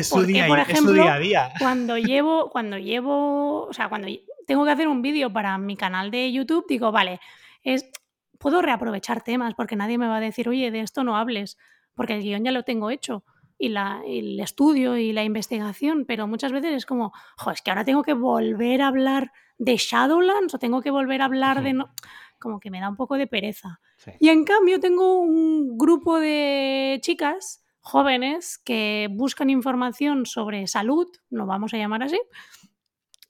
por 0.48 0.58
ejemplo, 0.58 0.92
día 0.92 1.14
a 1.14 1.18
día. 1.18 1.52
cuando 1.58 1.96
llevo, 1.96 2.50
cuando 2.50 2.76
llevo, 2.76 3.66
o 3.66 3.72
sea, 3.72 3.88
cuando 3.88 4.08
tengo 4.46 4.64
que 4.64 4.70
hacer 4.70 4.88
un 4.88 5.02
vídeo 5.02 5.32
para 5.32 5.58
mi 5.58 5.76
canal 5.76 6.10
de 6.10 6.32
YouTube, 6.32 6.66
digo, 6.68 6.92
vale, 6.92 7.20
es, 7.62 7.90
puedo 8.38 8.62
reaprovechar 8.62 9.22
temas 9.22 9.54
porque 9.54 9.76
nadie 9.76 9.98
me 9.98 10.08
va 10.08 10.16
a 10.16 10.20
decir, 10.20 10.48
oye, 10.48 10.70
de 10.70 10.80
esto 10.80 11.04
no 11.04 11.16
hables, 11.16 11.58
porque 11.94 12.14
el 12.14 12.22
guion 12.22 12.44
ya 12.44 12.52
lo 12.52 12.62
tengo 12.62 12.90
hecho. 12.90 13.24
Y 13.58 13.70
la, 13.70 14.02
el 14.06 14.38
estudio 14.38 14.96
y 14.96 15.12
la 15.12 15.24
investigación, 15.24 16.04
pero 16.06 16.26
muchas 16.26 16.52
veces 16.52 16.74
es 16.74 16.86
como, 16.86 17.12
jo, 17.38 17.50
es 17.50 17.62
que 17.62 17.70
ahora 17.70 17.84
tengo 17.84 18.02
que 18.02 18.12
volver 18.12 18.82
a 18.82 18.88
hablar 18.88 19.32
de 19.58 19.76
Shadowlands 19.76 20.54
o 20.54 20.58
tengo 20.58 20.82
que 20.82 20.90
volver 20.90 21.22
a 21.22 21.26
hablar 21.26 21.62
de... 21.62 21.72
No... 21.72 21.90
Como 22.38 22.60
que 22.60 22.70
me 22.70 22.80
da 22.80 22.90
un 22.90 22.96
poco 22.96 23.16
de 23.16 23.26
pereza. 23.26 23.80
Y 24.20 24.28
en 24.28 24.44
cambio 24.44 24.78
tengo 24.78 25.20
un 25.20 25.78
grupo 25.78 26.20
de 26.20 26.98
chicas 27.00 27.64
jóvenes 27.80 28.58
que 28.58 29.08
buscan 29.10 29.48
información 29.48 30.26
sobre 30.26 30.66
salud, 30.66 31.06
no 31.30 31.46
vamos 31.46 31.72
a 31.72 31.78
llamar 31.78 32.02
así, 32.02 32.20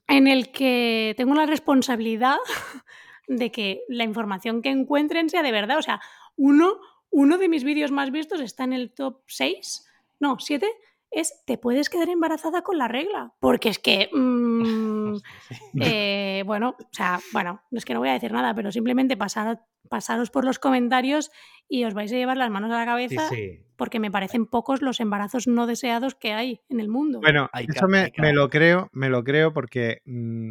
en 0.08 0.26
el 0.26 0.50
que 0.52 1.14
tengo 1.16 1.34
la 1.34 1.46
responsabilidad 1.46 2.36
de 3.28 3.50
que 3.50 3.82
la 3.88 4.04
información 4.04 4.62
que 4.62 4.70
encuentren 4.70 5.30
sea 5.30 5.42
de 5.42 5.52
verdad. 5.52 5.78
O 5.78 5.82
sea, 5.82 6.00
uno, 6.36 6.80
uno 7.10 7.38
de 7.38 7.48
mis 7.48 7.64
vídeos 7.64 7.90
más 7.90 8.10
vistos 8.10 8.40
está 8.40 8.64
en 8.64 8.72
el 8.72 8.92
top 8.92 9.22
6, 9.26 9.86
no, 10.20 10.36
7, 10.38 10.66
es 11.10 11.42
te 11.46 11.58
puedes 11.58 11.90
quedar 11.90 12.08
embarazada 12.08 12.62
con 12.62 12.78
la 12.78 12.88
regla. 12.88 13.32
Porque 13.40 13.68
es 13.68 13.78
que, 13.78 14.08
mm, 14.12 15.16
eh, 15.80 16.42
bueno, 16.46 16.76
o 16.78 16.88
sea, 16.92 17.20
bueno, 17.32 17.62
es 17.72 17.84
que 17.84 17.94
no 17.94 18.00
voy 18.00 18.08
a 18.08 18.14
decir 18.14 18.32
nada, 18.32 18.54
pero 18.54 18.72
simplemente 18.72 19.16
pasar, 19.16 19.62
pasaros 19.88 20.30
por 20.30 20.44
los 20.44 20.58
comentarios 20.58 21.30
y 21.68 21.84
os 21.84 21.94
vais 21.94 22.12
a 22.12 22.16
llevar 22.16 22.36
las 22.36 22.50
manos 22.50 22.70
a 22.70 22.78
la 22.78 22.86
cabeza 22.86 23.28
porque 23.76 24.00
me 24.00 24.10
parecen 24.10 24.46
pocos 24.46 24.82
los 24.82 25.00
embarazos 25.00 25.46
no 25.46 25.66
deseados 25.66 26.14
que 26.14 26.32
hay 26.32 26.62
en 26.68 26.80
el 26.80 26.88
mundo. 26.88 27.20
Bueno, 27.20 27.50
eso 27.54 27.86
me, 27.88 28.10
lo 28.32 28.48
creo, 28.50 28.88
me 28.92 29.08
lo 29.08 29.22
creo 29.22 29.52
porque 29.52 30.02
mm, 30.06 30.50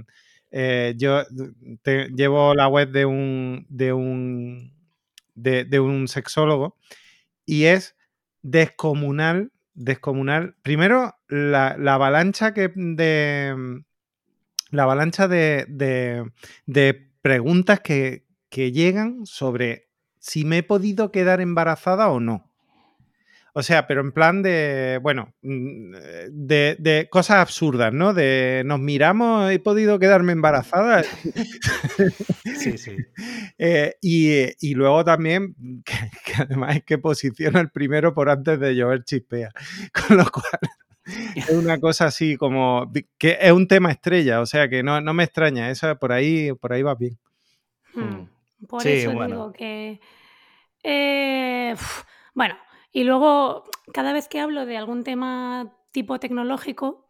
eh, 0.52 0.94
yo 0.98 1.24
llevo 2.16 2.54
la 2.54 2.68
web 2.68 2.92
de 2.92 3.06
un, 3.06 3.66
de 3.70 3.94
un, 3.94 4.74
de, 5.34 5.80
un 5.80 6.08
sexólogo 6.08 6.78
y 7.46 7.66
es 7.66 7.96
descomunal, 8.42 9.52
descomunal. 9.76 10.56
Primero, 10.64 11.16
la, 11.28 11.76
avalancha 11.94 12.54
que 12.54 12.72
de 12.76 13.84
la 14.72 14.84
avalancha 14.84 15.28
de, 15.28 15.66
de 16.66 17.12
preguntas 17.22 17.80
que, 17.82 18.26
que 18.50 18.72
llegan 18.72 19.26
sobre 19.26 19.90
si 20.20 20.44
me 20.44 20.60
he 20.60 20.64
podido 20.64 21.12
quedar 21.12 21.42
embarazada 21.42 22.10
o 22.10 22.20
no. 22.20 22.52
O 23.58 23.64
sea, 23.64 23.88
pero 23.88 24.02
en 24.02 24.12
plan 24.12 24.42
de, 24.42 25.00
bueno, 25.02 25.34
mm, 25.42 25.96
de, 26.30 27.08
cosas 27.10 27.38
absurdas, 27.38 27.94
¿no? 27.94 28.14
De 28.14 28.64
nos 28.66 28.82
miramos, 28.82 29.50
he 29.50 29.60
podido 29.60 29.98
quedarme 29.98 30.34
embarazada. 30.34 31.04
Sí, 32.58 32.78
sí. 32.78 32.98
Eh, 33.58 33.96
y, 34.02 34.76
luego 34.76 35.06
también, 35.06 35.56
que, 35.86 36.34
además 36.38 36.76
es 36.76 36.84
que 36.84 36.98
posiciona 36.98 37.62
el 37.62 37.70
primero 37.72 38.14
por 38.14 38.30
antes 38.30 38.60
de 38.60 38.76
llover 38.76 39.06
chispea. 39.06 39.52
Con 40.08 40.18
lo 40.18 40.26
cual, 40.30 40.60
es 41.36 41.50
una 41.52 41.80
cosa 41.80 42.08
así 42.08 42.36
como, 42.36 42.92
que 43.18 43.38
es 43.40 43.54
un 43.54 43.70
tema 43.70 43.90
estrella, 43.90 44.42
o 44.42 44.46
sea 44.46 44.68
que 44.68 44.84
no, 44.84 45.02
me 45.14 45.24
extraña, 45.24 45.70
eso 45.70 45.98
por 45.98 46.12
ahí, 46.12 46.52
por 46.52 46.74
ahí 46.74 46.82
va 46.82 46.96
bien. 46.96 47.18
Hmm. 47.94 48.02
Hmm. 48.02 48.68
Por 48.68 48.86
eso 48.86 49.12
digo 49.12 49.54
que... 49.54 50.02
Eh, 50.84 51.74
bueno, 52.34 52.56
y 52.96 53.04
luego, 53.04 53.66
cada 53.94 54.14
vez 54.14 54.30
que 54.30 54.40
hablo 54.40 54.66
de 54.66 54.78
algún 54.78 55.04
tema 55.04 55.76
tipo 55.92 56.18
tecnológico, 56.18 57.06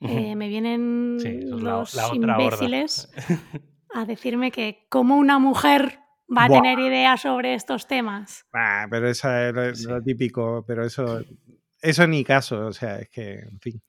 eh, 0.00 0.34
me 0.34 0.48
vienen 0.48 1.18
los 1.50 1.96
imbéciles 2.12 3.08
a 3.94 4.04
decirme 4.06 4.50
que 4.50 4.88
como 4.88 5.16
una 5.16 5.38
mujer 5.38 6.00
va 6.36 6.46
a 6.46 6.48
tener 6.48 6.80
ideas 6.80 7.20
sobre 7.20 7.54
estos 7.54 7.86
temas. 7.86 8.44
Ah, 8.52 8.88
pero 8.90 9.08
eso 9.08 9.32
es 9.32 9.84
lo, 9.84 10.02
típico, 10.02 10.64
pero 10.66 10.84
eso, 10.84 11.22
eso 11.80 12.08
ni 12.08 12.24
caso, 12.24 12.66
o 12.66 12.72
sea, 12.72 12.98
es 12.98 13.08
que, 13.08 13.34
en 13.34 13.60
fin. 13.60 13.80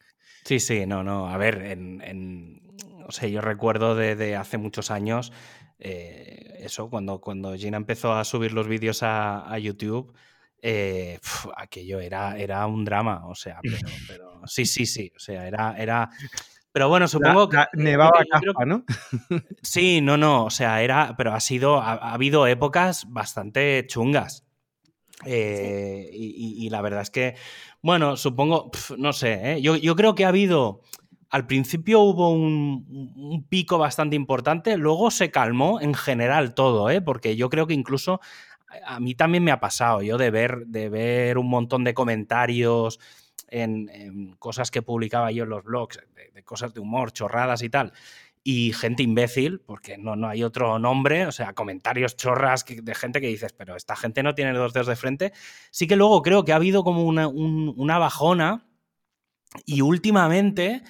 Sí, 0.45 0.59
sí, 0.59 0.85
no, 0.85 1.01
no. 1.01 1.27
A 1.27 1.37
ver, 1.37 1.55
en, 1.65 2.61
o 3.07 3.11
sea, 3.11 3.27
yo 3.27 3.41
recuerdo 3.41 3.95
de, 3.95 4.35
hace 4.35 4.59
muchos 4.59 4.91
años, 4.91 5.33
eh, 5.79 6.59
eso, 6.59 6.87
cuando, 6.91 7.19
cuando 7.19 7.55
Gina 7.55 7.77
empezó 7.77 8.13
a 8.13 8.23
subir 8.25 8.53
los 8.53 8.67
vídeos 8.67 9.01
a, 9.01 9.51
a 9.51 9.57
YouTube, 9.57 10.13
eh, 10.61 11.19
aquello 11.57 11.99
era, 11.99 12.37
era 12.37 12.67
un 12.67 12.85
drama, 12.85 13.25
o 13.25 13.33
sea, 13.33 13.59
pero, 14.07 14.41
sí, 14.45 14.65
sí, 14.65 14.85
sí, 14.85 15.11
o 15.15 15.19
sea, 15.19 15.47
era, 15.47 15.75
era... 15.77 16.09
Pero 16.71 16.87
bueno, 16.87 17.07
supongo 17.07 17.49
que... 17.49 17.57
nevaba 17.73 18.23
¿no? 18.65 18.85
Sí, 19.61 20.01
no, 20.01 20.17
no, 20.17 20.45
o 20.45 20.49
sea, 20.49 20.81
era, 20.83 21.15
pero 21.17 21.33
ha 21.33 21.39
sido, 21.39 21.81
ha, 21.81 22.13
habido 22.13 22.45
épocas 22.47 23.05
bastante 23.09 23.85
chungas. 23.87 24.45
Eh, 25.25 26.09
y, 26.13 26.69
la 26.69 26.81
verdad 26.81 27.01
es 27.01 27.11
que, 27.11 27.35
bueno, 27.83 28.17
supongo, 28.17 28.71
no 28.97 29.13
sé, 29.13 29.53
¿eh? 29.53 29.61
yo, 29.61 29.75
yo, 29.75 29.95
creo 29.95 30.15
que 30.15 30.25
ha 30.25 30.29
habido, 30.29 30.81
al 31.29 31.45
principio 31.45 31.99
hubo 31.99 32.31
un, 32.31 33.13
un, 33.15 33.47
pico 33.47 33.77
bastante 33.77 34.15
importante, 34.15 34.77
luego 34.77 35.11
se 35.11 35.29
calmó 35.29 35.79
en 35.79 35.93
general 35.93 36.55
todo, 36.55 36.89
¿eh? 36.89 37.01
porque 37.01 37.35
yo 37.35 37.49
creo 37.49 37.67
que 37.67 37.75
incluso 37.75 38.19
a 38.85 38.99
mí 38.99 39.15
también 39.15 39.43
me 39.43 39.51
ha 39.51 39.59
pasado, 39.59 40.01
yo 40.01 40.17
de 40.17 40.31
ver, 40.31 40.65
de 40.67 40.89
ver 40.89 41.37
un 41.37 41.49
montón 41.49 41.83
de 41.83 41.93
comentarios 41.93 42.99
en, 43.47 44.35
cosas 44.39 44.71
que 44.71 44.81
publicaba 44.81 45.31
yo 45.31 45.43
en 45.43 45.49
los 45.49 45.63
blogs, 45.63 45.99
de, 46.33 46.43
cosas 46.43 46.73
de 46.73 46.79
humor, 46.79 47.11
chorradas 47.11 47.61
y 47.63 47.69
tal, 47.69 47.93
y 48.43 48.73
gente 48.73 49.03
imbécil, 49.03 49.59
porque 49.59 49.97
no, 49.97 50.15
no 50.15 50.27
hay 50.27 50.43
otro 50.43 50.79
nombre, 50.79 51.27
o 51.27 51.31
sea, 51.31 51.53
comentarios 51.53 52.15
chorras 52.15 52.65
de 52.65 52.95
gente 52.95 53.21
que 53.21 53.27
dices, 53.27 53.53
pero 53.53 53.75
esta 53.75 53.95
gente 53.95 54.23
no 54.23 54.33
tiene 54.33 54.53
dos 54.53 54.73
dedos 54.73 54.87
de 54.87 54.95
frente. 54.95 55.33
Sí 55.69 55.85
que 55.87 55.95
luego 55.95 56.21
creo 56.23 56.43
que 56.43 56.53
ha 56.53 56.55
habido 56.55 56.83
como 56.83 57.03
una, 57.03 57.27
una 57.27 57.99
bajona 57.99 58.65
y 59.65 59.81
últimamente 59.81 60.81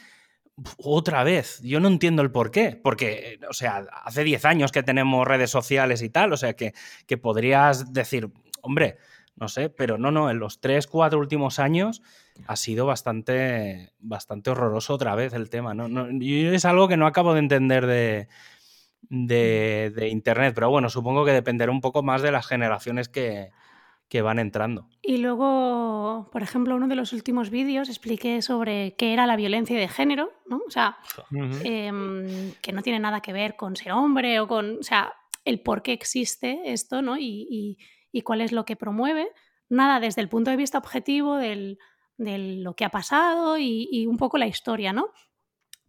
otra 0.78 1.24
vez, 1.24 1.62
yo 1.64 1.80
no 1.80 1.88
entiendo 1.88 2.22
el 2.22 2.32
por 2.32 2.52
qué, 2.52 2.80
porque, 2.82 3.40
o 3.50 3.54
sea, 3.54 3.86
hace 4.04 4.24
10 4.24 4.46
años 4.46 4.72
que 4.72 4.84
tenemos 4.84 5.28
redes 5.28 5.50
sociales 5.50 6.02
y 6.02 6.10
tal, 6.10 6.34
o 6.34 6.38
sea, 6.38 6.54
que, 6.54 6.74
que 7.08 7.18
podrías 7.18 7.94
decir, 7.94 8.30
hombre, 8.62 8.98
no 9.36 9.48
sé, 9.48 9.70
pero 9.70 9.98
no, 9.98 10.12
no, 10.12 10.30
en 10.30 10.40
los 10.40 10.60
3, 10.60 10.88
4 10.88 11.18
últimos 11.20 11.60
años 11.60 12.02
ha 12.48 12.56
sido 12.56 12.86
bastante, 12.86 13.92
bastante 14.00 14.52
horroroso 14.52 14.94
otra 14.94 15.16
vez 15.16 15.34
el 15.34 15.50
tema, 15.50 15.74
¿no? 15.74 15.88
no 15.88 16.08
es 16.10 16.66
algo 16.66 16.88
que 16.88 16.98
no 16.98 17.08
acabo 17.08 17.34
de 17.34 17.40
entender 17.40 17.88
de, 17.88 18.28
de, 19.10 19.92
de, 19.96 20.10
Internet, 20.10 20.54
pero 20.54 20.70
bueno, 20.70 20.90
supongo 20.90 21.26
que 21.26 21.32
dependerá 21.32 21.72
un 21.72 21.82
poco 21.82 22.04
más 22.04 22.22
de 22.22 22.32
las 22.32 22.46
generaciones 22.46 23.10
que, 23.10 23.52
que 24.12 24.22
van 24.22 24.40
entrando. 24.40 24.90
Y 25.02 25.20
luego, 25.20 26.30
por 26.34 26.44
ejemplo, 26.44 26.76
uno 26.76 26.90
de 26.90 26.98
los 26.98 27.14
últimos 27.14 27.50
vídeos 27.50 27.88
expliqué 27.88 28.42
sobre 28.42 28.94
qué 28.98 29.14
era 29.14 29.26
la 29.26 29.38
violencia 29.38 29.80
de 29.80 29.88
género, 29.88 30.34
¿no? 30.46 30.60
O 30.68 30.70
sea, 30.70 30.98
em, 31.64 32.52
que 32.62 32.74
no 32.74 32.82
tiene 32.82 33.00
nada 33.00 33.22
que 33.22 33.32
ver 33.32 33.56
con 33.56 33.78
ser 33.78 33.94
hombre 33.94 34.42
o 34.42 34.50
con, 34.50 34.80
o 34.80 34.84
sea, 34.84 35.14
el 35.46 35.62
por 35.62 35.82
qué 35.82 35.94
existe 35.94 36.60
esto, 36.66 37.02
¿no? 37.02 37.16
Y, 37.18 37.78
cuál 38.26 38.42
es 38.42 38.52
lo 38.52 38.66
que 38.66 38.76
promueve. 38.76 39.30
Nada 39.70 40.02
desde 40.02 40.20
el 40.20 40.28
punto 40.28 40.52
de 40.52 40.58
vista 40.58 40.78
objetivo 40.78 41.38
de 41.38 41.78
lo 42.18 42.76
que 42.76 42.84
ha 42.84 42.90
pasado 42.90 43.58
y, 43.58 43.88
y 43.90 44.08
un 44.08 44.18
poco 44.18 44.38
la 44.38 44.48
historia, 44.48 44.92
¿no? 44.92 45.08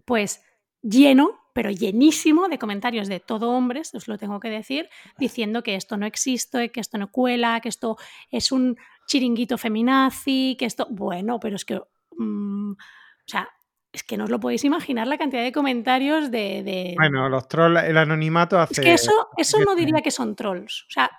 Pues 0.04 0.44
lleno 0.80 1.41
pero 1.52 1.70
llenísimo 1.70 2.48
de 2.48 2.58
comentarios 2.58 3.08
de 3.08 3.20
todo 3.20 3.50
hombres, 3.50 3.94
os 3.94 4.08
lo 4.08 4.18
tengo 4.18 4.40
que 4.40 4.50
decir, 4.50 4.88
diciendo 5.18 5.62
que 5.62 5.74
esto 5.74 5.96
no 5.96 6.06
existe, 6.06 6.70
que 6.70 6.80
esto 6.80 6.98
no 6.98 7.10
cuela, 7.10 7.60
que 7.60 7.68
esto 7.68 7.96
es 8.30 8.52
un 8.52 8.76
chiringuito 9.06 9.58
feminazi, 9.58 10.56
que 10.58 10.66
esto, 10.66 10.86
bueno, 10.90 11.38
pero 11.40 11.56
es 11.56 11.64
que, 11.64 11.80
mm, 12.16 12.72
o 12.72 13.26
sea, 13.26 13.48
es 13.92 14.02
que 14.02 14.16
no 14.16 14.24
os 14.24 14.30
lo 14.30 14.40
podéis 14.40 14.64
imaginar 14.64 15.06
la 15.06 15.18
cantidad 15.18 15.42
de 15.42 15.52
comentarios 15.52 16.30
de... 16.30 16.94
Bueno, 16.96 17.28
los 17.28 17.46
trolls, 17.46 17.84
el 17.84 17.98
anonimato 17.98 18.58
hace... 18.58 18.72
Es 18.72 18.80
que 18.80 18.92
eso, 18.94 19.28
eso 19.36 19.58
no 19.60 19.74
diría 19.74 20.00
que 20.02 20.10
son 20.10 20.34
trolls. 20.34 20.86
O 20.88 20.90
sea, 20.90 21.10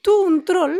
tú 0.00 0.22
un 0.22 0.44
troll 0.44 0.78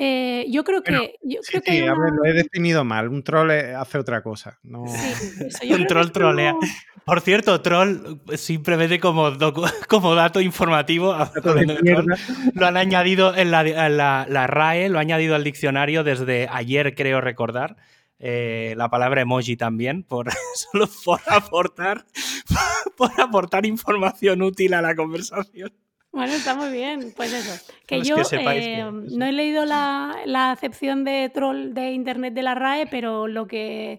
eh, 0.00 0.46
yo 0.48 0.62
creo 0.62 0.82
que. 0.82 1.16
yo 1.22 1.40
sí, 1.42 1.58
sí, 1.64 1.80
lo 1.80 2.24
he 2.24 2.32
definido 2.32 2.84
mal. 2.84 3.08
Un 3.08 3.24
troll 3.24 3.50
hace 3.50 3.98
otra 3.98 4.22
cosa. 4.22 4.58
No... 4.62 4.84
un 5.70 5.86
troll 5.86 6.12
trolea. 6.12 6.54
Por 7.04 7.20
cierto, 7.22 7.62
troll, 7.62 8.20
simplemente 8.36 9.00
como, 9.00 9.32
como 9.88 10.14
dato 10.14 10.40
informativo, 10.40 11.16
lo 12.54 12.66
han 12.66 12.76
añadido 12.76 13.34
en 13.34 13.50
la, 13.50 14.46
RAE, 14.46 14.88
lo 14.88 14.98
ha 14.98 15.00
añadido 15.00 15.34
al 15.34 15.42
diccionario 15.42 16.04
desde 16.04 16.48
ayer, 16.50 16.94
creo 16.94 17.20
recordar. 17.20 17.76
Eh, 18.20 18.74
la 18.76 18.90
palabra 18.90 19.22
emoji 19.22 19.56
también, 19.56 20.02
por, 20.02 20.28
solo 20.54 20.88
por 21.04 21.20
aportar, 21.26 22.04
por 22.96 23.10
aportar 23.18 23.64
información 23.64 24.42
útil 24.42 24.74
a 24.74 24.82
la 24.82 24.94
conversación. 24.94 25.72
Bueno, 26.12 26.32
está 26.34 26.54
muy 26.54 26.70
bien. 26.70 27.12
Pues 27.16 27.32
eso. 27.32 27.72
Que 27.88 28.02
yo 28.02 28.16
eh, 28.32 28.84
no 28.84 29.24
he 29.24 29.32
leído 29.32 29.64
la, 29.64 30.52
acepción 30.52 31.04
de 31.04 31.30
troll 31.32 31.72
de 31.72 31.92
internet 31.92 32.34
de 32.34 32.42
la 32.42 32.54
RAE, 32.54 32.86
pero 32.86 33.26
lo 33.28 33.46
que 33.46 33.98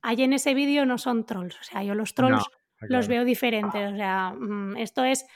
hay 0.00 0.22
en 0.22 0.32
ese 0.32 0.54
vídeo 0.54 0.86
no 0.86 0.96
son 0.96 1.26
trolls. 1.26 1.58
O 1.60 1.64
sea, 1.64 1.82
yo 1.82 1.96
los 1.96 2.14
trolls 2.14 2.44
los 2.82 3.08
veo 3.08 3.24
diferentes. 3.24 3.92
O 3.92 3.96
sea, 3.96 4.32
mm, 4.32 4.76
esto 4.76 5.04
es. 5.04 5.26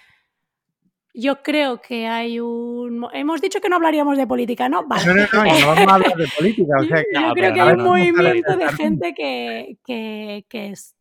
Yo 1.13 1.43
creo 1.43 1.81
que 1.81 2.07
hay 2.07 2.39
un. 2.39 3.09
Hemos 3.13 3.41
dicho 3.41 3.61
que 3.61 3.69
no 3.69 3.75
hablaríamos 3.75 4.17
de 4.17 4.29
política, 4.29 4.69
¿no? 4.69 4.87
Vale. 4.87 5.07
No, 5.07 5.15
no, 5.15 5.23
no, 5.33 5.61
no 5.61 5.67
vamos 5.67 5.89
a 5.89 5.95
hablar 5.95 6.15
de 6.15 6.29
política. 6.39 6.73
O 6.79 6.85
sea, 6.85 7.03
yo, 7.13 7.35
creo 7.35 7.53
que 7.53 7.61
hay 7.61 7.73
un 7.73 7.83
movimiento 7.83 8.57
de 8.57 8.69
gente 8.69 9.15
que, 9.15 9.79
que, 9.85 10.47
que 10.49 10.69
es. 10.69 10.95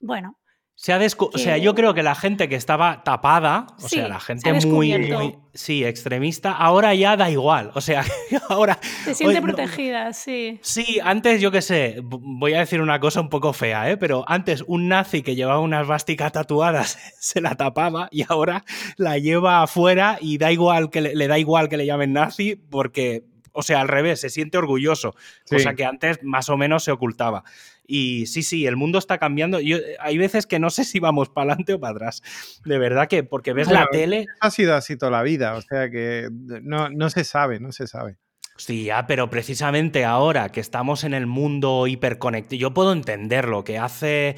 Bueno, 0.00 0.38
se 0.78 0.92
ha 0.92 1.00
O 1.18 1.38
sea, 1.38 1.56
yo 1.56 1.74
creo 1.74 1.94
que 1.94 2.02
la 2.02 2.14
gente 2.14 2.50
que 2.50 2.54
estaba 2.54 3.02
tapada, 3.02 3.66
o 3.82 3.88
sea, 3.88 4.08
la 4.08 4.20
gente 4.20 4.52
muy, 4.66 5.34
sí, 5.54 5.82
extremista, 5.82 6.52
ahora 6.52 6.94
ya 6.94 7.16
da 7.16 7.30
igual. 7.30 7.70
O 7.74 7.80
sea, 7.80 8.04
ahora. 8.50 8.78
Se 9.04 9.14
siente 9.14 9.40
protegida, 9.40 10.12
sí. 10.12 10.60
Sí, 10.60 11.00
antes, 11.02 11.40
yo 11.40 11.50
qué 11.50 11.62
sé, 11.62 11.96
voy 12.02 12.52
a 12.52 12.58
decir 12.58 12.82
una 12.82 13.00
cosa 13.00 13.22
un 13.22 13.30
poco 13.30 13.54
fea, 13.54 13.90
¿eh? 13.90 13.96
Pero 13.96 14.26
antes 14.28 14.62
un 14.66 14.88
nazi 14.88 15.22
que 15.22 15.34
llevaba 15.34 15.60
una 15.60 15.80
esvástica 15.80 16.30
tatuadas 16.30 16.98
se 17.18 17.40
la 17.40 17.54
tapaba 17.54 18.08
y 18.10 18.24
ahora 18.28 18.62
la 18.98 19.16
lleva 19.16 19.62
afuera 19.62 20.18
y 20.20 20.36
da 20.36 20.52
igual 20.52 20.90
que 20.90 21.00
le 21.00 21.26
da 21.26 21.38
igual 21.38 21.70
que 21.70 21.78
le 21.78 21.86
llamen 21.86 22.12
nazi 22.12 22.54
porque 22.54 23.24
o 23.58 23.62
sea, 23.62 23.80
al 23.80 23.88
revés, 23.88 24.20
se 24.20 24.28
siente 24.28 24.58
orgulloso, 24.58 25.14
cosa 25.48 25.74
que 25.74 25.86
antes 25.86 26.22
más 26.22 26.50
o 26.50 26.58
menos 26.58 26.84
se 26.84 26.92
ocultaba. 26.92 27.42
Y 27.86 28.26
sí, 28.26 28.42
sí, 28.42 28.66
el 28.66 28.76
mundo 28.76 28.98
está 28.98 29.18
cambiando. 29.18 29.60
Yo, 29.60 29.78
hay 30.00 30.18
veces 30.18 30.46
que 30.46 30.58
no 30.58 30.70
sé 30.70 30.84
si 30.84 31.00
vamos 31.00 31.28
para 31.28 31.52
adelante 31.52 31.74
o 31.74 31.80
para 31.80 31.92
atrás. 31.92 32.22
De 32.64 32.78
verdad 32.78 33.08
que, 33.08 33.22
porque 33.24 33.52
ves 33.52 33.70
la 33.70 33.86
tele. 33.90 34.26
Ha 34.40 34.50
sido 34.50 34.74
así 34.74 34.96
toda 34.96 35.12
la 35.12 35.22
vida, 35.22 35.54
o 35.54 35.62
sea 35.62 35.90
que 35.90 36.28
no, 36.30 36.90
no 36.90 37.10
se 37.10 37.24
sabe, 37.24 37.60
no 37.60 37.72
se 37.72 37.86
sabe. 37.86 38.18
Sí, 38.56 38.84
ya, 38.84 39.06
pero 39.06 39.28
precisamente 39.28 40.04
ahora 40.04 40.48
que 40.48 40.60
estamos 40.60 41.04
en 41.04 41.12
el 41.12 41.26
mundo 41.26 41.86
hiperconectado, 41.86 42.56
yo 42.56 42.72
puedo 42.72 42.92
entenderlo, 42.92 43.64
que 43.64 43.78
hace 43.78 44.34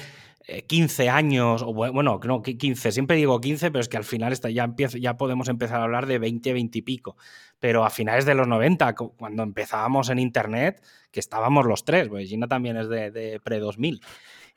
15 0.67 1.03
eh, 1.03 1.09
años, 1.09 1.63
o 1.63 1.73
bueno, 1.73 2.19
no, 2.23 2.41
15, 2.41 2.91
siempre 2.91 3.17
digo 3.17 3.39
15, 3.39 3.71
pero 3.71 3.81
es 3.81 3.89
que 3.89 3.97
al 3.97 4.03
final 4.03 4.33
está, 4.33 4.49
ya, 4.49 4.73
ya 4.77 5.17
podemos 5.17 5.49
empezar 5.49 5.79
a 5.79 5.83
hablar 5.83 6.05
de 6.05 6.19
20, 6.19 6.53
20 6.53 6.77
y 6.77 6.81
pico. 6.81 7.17
Pero 7.59 7.85
a 7.85 7.89
finales 7.89 8.25
de 8.25 8.35
los 8.35 8.47
90, 8.47 8.95
cuando 8.95 9.43
empezábamos 9.43 10.09
en 10.09 10.19
Internet, 10.19 10.81
que 11.11 11.19
estábamos 11.19 11.65
los 11.65 11.85
tres, 11.85 12.07
pues 12.07 12.29
Gina 12.29 12.47
también 12.47 12.77
es 12.77 12.89
de, 12.89 13.39
pre-2000. 13.43 14.01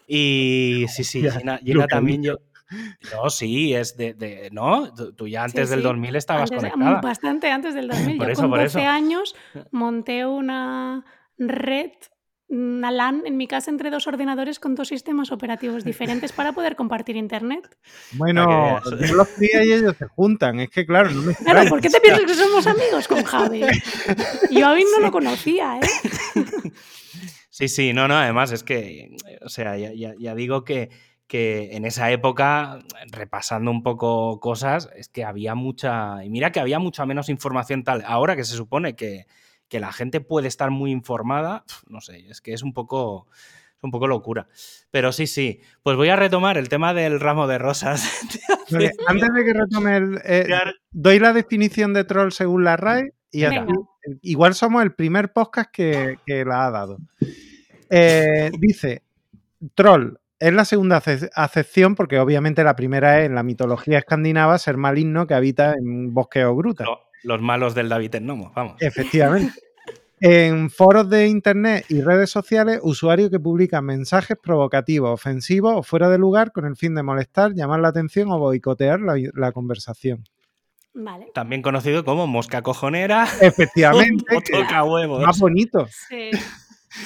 Y 0.06 0.86
sí, 0.88 1.04
sí, 1.04 1.22
Gina, 1.30 1.60
también 1.88 2.22
yo... 2.22 2.38
No, 3.12 3.28
sí, 3.28 3.74
es 3.74 3.98
de. 3.98 4.48
¿No? 4.50 4.94
Tú 4.94 5.28
ya 5.28 5.44
antes 5.44 5.68
del 5.68 5.82
2000 5.82 6.16
estabas 6.16 6.50
conectada. 6.50 7.02
Bastante 7.02 7.50
antes 7.50 7.74
del 7.74 7.88
2000. 7.88 8.16
Por 8.18 8.28
yo 8.34 8.34
con 8.34 8.50
12 8.50 8.80
años 8.86 9.34
monté 9.70 10.24
una 10.24 11.04
red 11.36 11.90
una 12.52 12.90
LAN 12.90 13.22
en 13.24 13.38
mi 13.38 13.46
casa 13.46 13.70
entre 13.70 13.90
dos 13.90 14.06
ordenadores 14.06 14.60
con 14.60 14.74
dos 14.74 14.88
sistemas 14.88 15.32
operativos 15.32 15.84
diferentes 15.84 16.32
para 16.32 16.52
poder 16.52 16.76
compartir 16.76 17.16
internet. 17.16 17.68
Bueno, 18.12 18.80
los 18.84 19.28
cría 19.28 19.64
y 19.64 19.72
ellos 19.72 19.96
se 19.98 20.06
juntan, 20.06 20.60
es 20.60 20.70
que 20.70 20.84
claro, 20.84 21.10
no 21.10 21.22
me 21.22 21.34
Claro, 21.34 21.68
¿por 21.68 21.80
qué 21.80 21.88
te 21.88 22.00
piensas 22.00 22.24
que 22.24 22.34
somos 22.34 22.66
amigos 22.66 23.08
con 23.08 23.22
Javi? 23.24 23.62
Yo 24.50 24.66
a 24.66 24.74
mí 24.74 24.84
no 24.92 25.00
lo 25.00 25.10
conocía, 25.10 25.78
¿eh? 25.78 25.86
Sí, 27.50 27.68
sí, 27.68 27.92
no, 27.92 28.08
no, 28.08 28.16
además 28.16 28.50
es 28.52 28.64
que, 28.64 29.14
o 29.44 29.48
sea, 29.48 29.76
ya, 29.76 30.34
digo 30.34 30.64
que, 30.64 30.88
que 31.26 31.76
en 31.76 31.84
esa 31.84 32.10
época, 32.10 32.80
repasando 33.10 33.70
un 33.70 33.82
poco 33.82 34.40
cosas, 34.40 34.88
es 34.96 35.08
que 35.08 35.22
había 35.24 35.54
mucha, 35.54 36.24
y 36.24 36.30
mira 36.30 36.50
que 36.50 36.60
había 36.60 36.78
mucha 36.78 37.04
menos 37.04 37.28
información 37.28 37.84
tal, 37.84 38.02
ahora 38.06 38.36
que 38.36 38.44
se 38.44 38.56
supone 38.56 38.96
que, 38.96 39.26
que 39.72 39.80
la 39.80 39.90
gente 39.90 40.20
puede 40.20 40.48
estar 40.48 40.70
muy 40.70 40.90
informada, 40.90 41.64
no 41.88 42.02
sé, 42.02 42.26
es 42.28 42.42
que 42.42 42.52
es 42.52 42.62
un 42.62 42.74
poco 42.74 43.26
un 43.80 43.90
poco 43.90 44.06
locura. 44.06 44.48
Pero 44.90 45.12
sí, 45.12 45.26
sí. 45.26 45.62
Pues 45.82 45.96
voy 45.96 46.10
a 46.10 46.16
retomar 46.16 46.58
el 46.58 46.68
tema 46.68 46.92
del 46.92 47.20
ramo 47.20 47.46
de 47.46 47.56
rosas. 47.56 48.06
antes 49.06 49.32
de 49.32 49.44
que 49.44 49.52
retome 49.54 49.96
el. 49.96 50.20
Eh, 50.26 50.46
doy 50.90 51.18
la 51.18 51.32
definición 51.32 51.94
de 51.94 52.04
troll 52.04 52.32
según 52.32 52.64
la 52.64 52.76
RAE 52.76 53.14
y 53.30 53.44
igual 54.20 54.54
somos 54.54 54.82
el 54.82 54.92
primer 54.92 55.32
podcast 55.32 55.70
que, 55.72 56.18
la 56.26 56.66
ha 56.66 56.70
dado. 56.70 56.98
Eh, 57.88 58.50
dice: 58.60 59.02
Troll 59.74 60.18
es 60.38 60.52
la 60.52 60.66
segunda 60.66 61.02
acepción, 61.34 61.94
porque 61.94 62.18
obviamente 62.18 62.62
la 62.62 62.76
primera 62.76 63.20
es 63.20 63.26
en 63.26 63.34
la 63.34 63.42
mitología 63.42 63.98
escandinava 63.98 64.58
ser 64.58 64.76
maligno 64.76 65.26
que 65.26 65.32
habita 65.32 65.72
en 65.72 66.12
bosque 66.12 66.44
o 66.44 66.54
gruta. 66.54 66.84
Los 67.22 67.40
malos 67.40 67.74
del 67.74 67.88
David 67.88 68.16
Nomo, 68.20 68.52
vamos. 68.54 68.76
Efectivamente. 68.80 69.54
En 70.24 70.70
foros 70.70 71.10
de 71.10 71.26
internet 71.26 71.84
y 71.88 72.00
redes 72.00 72.30
sociales, 72.30 72.78
usuarios 72.84 73.28
que 73.28 73.40
publican 73.40 73.84
mensajes 73.84 74.38
provocativos, 74.40 75.10
ofensivos 75.10 75.74
o 75.76 75.82
fuera 75.82 76.08
de 76.08 76.16
lugar 76.16 76.52
con 76.52 76.64
el 76.64 76.76
fin 76.76 76.94
de 76.94 77.02
molestar, 77.02 77.54
llamar 77.54 77.80
la 77.80 77.88
atención 77.88 78.30
o 78.30 78.38
boicotear 78.38 79.00
la, 79.00 79.50
conversación. 79.50 80.22
Vale. 80.94 81.32
También 81.34 81.60
conocido 81.60 82.04
como 82.04 82.28
mosca 82.28 82.62
cojonera. 82.62 83.26
Efectivamente. 83.40 84.24
o 84.36 84.40
toca 84.40 84.84
huevos. 84.84 85.22
Más 85.26 85.40
bonito. 85.40 85.88
Sí. 85.88 86.30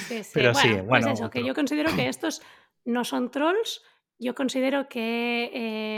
sí, 0.07 0.23
sí. 0.23 0.31
Pero 0.35 0.53
bueno, 0.53 0.75
sí, 0.75 0.81
bueno. 0.81 1.07
Pues 1.07 1.19
eso, 1.19 1.29
que 1.31 1.43
yo 1.43 1.55
considero 1.55 1.95
que 1.95 2.09
estos 2.09 2.43
no 2.85 3.03
son 3.03 3.31
trolls. 3.31 3.81
Yo 4.19 4.35
considero 4.35 4.87
que 4.89 5.51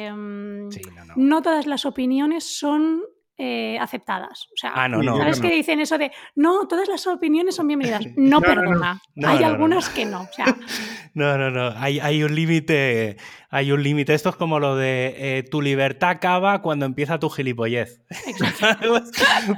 em, 0.08 0.70
no 1.18 1.42
todas 1.42 1.68
las 1.68 1.86
opiniones 1.86 2.46
son 2.46 3.02
eh, 3.42 3.78
aceptadas. 3.80 4.50
O 4.52 4.58
sea, 4.58 4.74
ah, 4.76 4.90
no, 4.90 5.02
no, 5.02 5.16
¿sabes 5.16 5.40
que 5.40 5.50
dicen 5.50 5.80
eso 5.80 5.98
de 5.98 6.12
no, 6.36 6.68
todas 6.68 6.90
las 6.90 7.08
opiniones 7.08 7.56
son 7.56 7.68
bienvenidas? 7.68 8.04
No, 8.18 8.42
perdona. 8.42 9.02
hay 9.24 9.44
algunas 9.44 9.88
que 9.88 10.06
no. 10.06 10.24
O 10.24 10.34
sea, 10.34 10.46
no, 11.14 11.38
no, 11.38 11.50
no. 11.50 11.74
Hay, 11.78 12.02
hay 12.02 12.22
un 12.22 12.36
límite. 12.36 13.16
Hay 13.50 13.72
un 13.72 13.82
límite. 13.82 14.14
Esto 14.14 14.30
es 14.30 14.36
como 14.36 14.60
lo 14.60 14.76
de 14.76 15.16
eh, 15.18 15.44
tu 15.44 15.62
libertad 15.62 16.10
acaba 16.10 16.62
cuando 16.62 16.86
empieza 16.86 17.18
tu 17.18 17.30
gilipollez. 17.30 18.02
pues, 18.86 19.12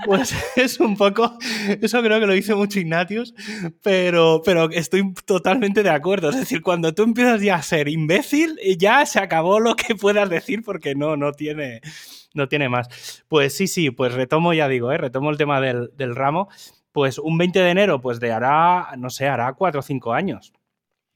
pues, 0.05 0.35
es 0.55 0.79
un 0.79 0.95
poco. 0.95 1.39
Eso 1.81 2.03
creo 2.03 2.19
que 2.19 2.27
lo 2.27 2.33
dice 2.33 2.53
mucho 2.53 2.79
Ignatius, 2.79 3.33
pero, 3.81 4.43
pero 4.45 4.69
estoy 4.69 5.11
totalmente 5.25 5.81
de 5.81 5.89
acuerdo. 5.89 6.29
Es 6.29 6.37
decir, 6.37 6.61
cuando 6.61 6.93
tú 6.93 7.01
empiezas 7.01 7.41
ya 7.41 7.55
a 7.55 7.63
ser 7.63 7.87
imbécil, 7.87 8.59
ya 8.77 9.07
se 9.07 9.19
acabó 9.19 9.59
lo 9.59 9.75
que 9.75 9.95
puedas 9.95 10.29
decir 10.29 10.61
porque 10.63 10.93
no, 10.93 11.17
no 11.17 11.31
tiene 11.31 11.81
no 12.33 12.47
tiene 12.47 12.69
más. 12.69 13.23
Pues 13.27 13.55
sí, 13.55 13.67
sí, 13.67 13.91
pues 13.91 14.13
retomo, 14.13 14.53
ya 14.53 14.67
digo, 14.67 14.91
¿eh? 14.91 14.97
retomo 14.97 15.29
el 15.29 15.37
tema 15.37 15.61
del, 15.61 16.15
ramo. 16.15 16.49
Pues 16.91 17.17
un 17.19 17.37
20 17.37 17.59
de 17.59 17.69
enero, 17.69 18.01
pues 18.01 18.19
de 18.19 18.31
hará, 18.31 18.89
no 18.97 19.09
sé, 19.09 19.27
hará 19.27 19.53
cuatro 19.53 19.79
o 19.79 19.83
cinco 19.83 20.13
años. 20.13 20.53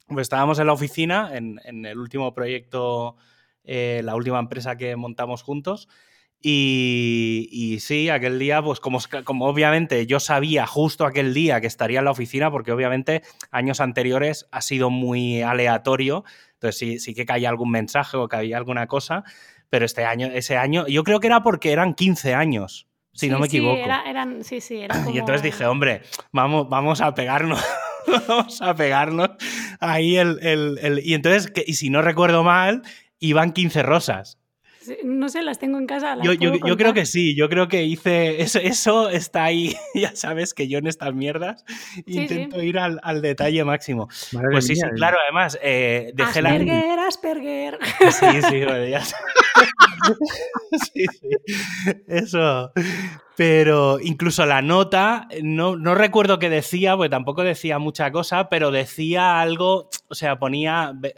Pues 0.07 0.25
estábamos 0.25 0.59
en 0.59 0.67
la 0.67 0.73
oficina, 0.73 1.31
en, 1.33 1.85
el 1.85 1.97
último 1.97 2.33
proyecto, 2.33 3.15
eh, 3.63 4.01
la 4.03 4.15
última 4.15 4.39
empresa 4.39 4.77
que 4.77 4.95
montamos 4.95 5.41
juntos, 5.43 5.87
Y, 6.41 7.77
sí, 7.81 8.09
aquel 8.09 8.37
día, 8.37 8.61
pues 8.61 8.79
como, 8.79 8.99
como 9.23 9.47
obviamente 9.47 10.05
yo 10.05 10.19
sabía 10.19 10.67
justo 10.67 11.05
aquel 11.05 11.33
día 11.33 11.59
que 11.59 11.67
estaría 11.67 11.99
en 11.99 12.05
la 12.05 12.11
oficina, 12.11 12.51
porque 12.51 12.71
obviamente 12.71 13.23
años 13.51 13.79
anteriores 13.81 14.47
ha 14.51 14.61
sido 14.61 14.91
muy 14.91 15.41
aleatorio, 15.41 16.23
entonces 16.53 16.77
sí, 16.77 16.99
sí 16.99 17.15
que 17.15 17.25
caía 17.25 17.49
algún 17.49 17.71
mensaje 17.71 18.17
o 18.17 18.27
caía 18.27 18.57
alguna 18.57 18.85
cosa, 18.85 19.23
pero 19.69 19.85
este 19.85 20.05
año, 20.05 20.27
ese 20.27 20.57
año, 20.57 20.87
yo 20.87 21.03
creo 21.03 21.19
que 21.19 21.27
era 21.27 21.43
porque 21.43 21.71
eran 21.71 21.93
15 21.93 22.33
años, 22.33 22.87
si 23.13 23.29
no 23.29 23.39
me 23.39 23.47
equivoco. 23.47 23.75
Sí, 23.75 24.09
eran, 24.09 24.43
sí, 24.43 24.61
sí, 24.61 24.77
era 24.77 25.03
Y 25.11 25.17
entonces 25.17 25.41
dije, 25.41 25.65
hombre, 25.65 26.01
vamos, 26.31 26.69
vamos 26.69 27.01
a 27.01 27.13
pegarnos. 27.13 27.63
vamos 28.27 28.61
a 28.61 28.75
pegarnos 28.75 29.29
ahí 29.79 30.17
el, 30.17 30.39
el, 30.41 31.01
Y 31.03 31.13
entonces, 31.13 31.51
y 31.65 31.73
si 31.73 31.89
no 31.89 32.01
recuerdo 32.01 32.43
mal, 32.43 32.83
iban 33.19 33.51
15 33.51 33.83
rosas. 33.83 34.37
No 35.03 35.29
sé, 35.29 35.41
las 35.41 35.57
tengo 35.57 35.79
en 35.79 35.87
casa. 35.87 36.17
yo, 36.21 36.33
yo, 36.33 36.77
creo 36.77 36.93
que 36.93 37.05
sí, 37.05 37.35
yo 37.35 37.49
creo 37.49 37.67
que 37.67 37.83
hice. 37.83 38.41
Eso, 38.41 38.59
eso 38.59 39.09
está 39.09 39.45
ahí. 39.45 39.75
ya 39.95 40.15
sabes 40.15 40.53
que 40.53 40.67
yo 40.67 40.77
en 40.77 40.87
estas 40.87 41.13
mierdas 41.13 41.65
intento 42.05 42.61
ir 42.61 42.77
al, 42.77 42.99
al, 43.03 43.21
detalle 43.21 43.63
máximo. 43.63 44.07
pues 44.51 44.67
sí, 44.67 44.75
sí, 44.75 44.81
claro, 44.95 45.17
además, 45.23 45.57
eh, 45.61 46.11
dejé 46.13 46.39
Asperger, 46.39 46.97
la. 46.97 47.07
Asperger, 47.07 47.79
Sí, 48.11 48.41
sí, 48.49 48.63
bueno, 48.63 48.85
ya 48.85 49.01
sí, 50.93 51.05
sí. 51.19 51.29
Eso. 52.07 52.71
Pero 53.35 53.99
incluso 53.99 54.45
la 54.45 54.61
nota, 54.61 55.27
no, 55.43 55.75
no, 55.75 55.93
recuerdo 55.93 56.39
qué 56.39 56.49
decía, 56.49 56.95
porque 56.95 57.09
tampoco 57.09 57.43
decía 57.43 57.79
mucha 57.79 58.09
cosa, 58.11 58.47
pero 58.47 58.71
decía 58.71 59.41
algo, 59.41 59.89
o 60.07 60.15
sea, 60.15 60.39
ponía, 60.39 60.93
eh, 61.03 61.13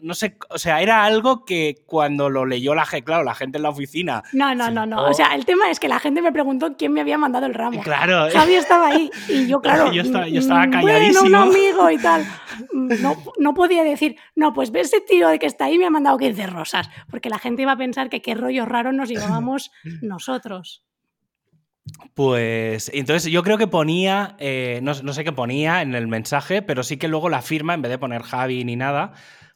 no, 0.00 0.14
sé, 0.14 0.38
o 0.48 0.56
sea, 0.56 0.80
era 0.80 1.04
algo 1.04 1.44
que 1.44 1.82
cuando 1.84 2.30
lo 2.30 2.46
leyó 2.46 2.74
la 2.74 2.86
gente, 2.86 3.04
claro, 3.04 3.22
la 3.22 3.34
gente 3.34 3.58
en 3.58 3.64
la 3.64 3.68
oficina. 3.68 4.22
No, 4.32 4.54
no, 4.54 4.70
no, 4.70 4.86
no. 4.86 5.04
O 5.04 5.12
sea, 5.12 5.34
el 5.34 5.44
tema 5.44 5.70
es 5.70 5.78
que 5.78 5.88
la 5.88 5.98
gente 5.98 6.22
me 6.22 6.32
preguntó 6.32 6.74
quién 6.78 6.92
me 6.92 7.02
había 7.02 7.18
mandado 7.18 7.44
el 7.44 7.52
ramo. 7.52 7.82
Claro. 7.82 8.28
Javi 8.32 8.54
estaba 8.54 8.88
ahí 8.88 9.10
y 9.28 9.46
yo, 9.46 9.60
claro. 9.62 9.92
yo, 9.92 10.02
estaba, 10.02 10.26
yo 10.26 10.40
estaba 10.40 10.70
calladísimo. 10.70 11.20
Bueno, 11.20 11.42
un 11.44 11.48
amigo 11.50 11.90
y 11.90 11.98
tal. 11.98 12.24
No, 12.72 13.16
no 13.38 13.54
podía 13.54 13.84
decir, 13.84 14.16
no, 14.34 14.52
pues 14.52 14.72
ve 14.72 14.80
ese 14.80 15.00
tío 15.00 15.28
de 15.28 15.38
que 15.38 15.46
está 15.46 15.66
ahí 15.66 15.78
me 15.78 15.86
ha 15.86 15.90
mandado 15.90 16.18
15 16.18 16.46
rosas, 16.48 16.90
porque 17.08 17.28
la 17.28 17.38
gente 17.38 17.62
iba 17.62 17.72
a 17.72 17.77
pensar 17.78 18.10
que 18.10 18.20
qué 18.20 18.34
rollo 18.34 18.66
raro 18.66 18.92
nos 18.92 19.08
llevábamos 19.08 19.70
nosotros. 20.02 20.84
Pues 22.14 22.90
entonces 22.92 23.30
yo 23.30 23.42
creo 23.42 23.58
que 23.58 23.66
ponía, 23.66 24.36
eh, 24.38 24.80
no, 24.82 24.94
sé 24.94 25.24
qué 25.24 25.32
ponía 25.32 25.82
en 25.82 25.94
el 25.94 26.06
mensaje, 26.06 26.62
pero 26.62 26.82
sí 26.82 26.96
que 26.96 27.08
luego 27.08 27.28
la 27.28 27.42
firma, 27.42 27.74
en 27.74 27.82
vez 27.82 27.90
de 27.90 27.98
poner 27.98 28.22
Javi 28.22 28.64
ni 28.64 28.76
nada, 28.76 29.12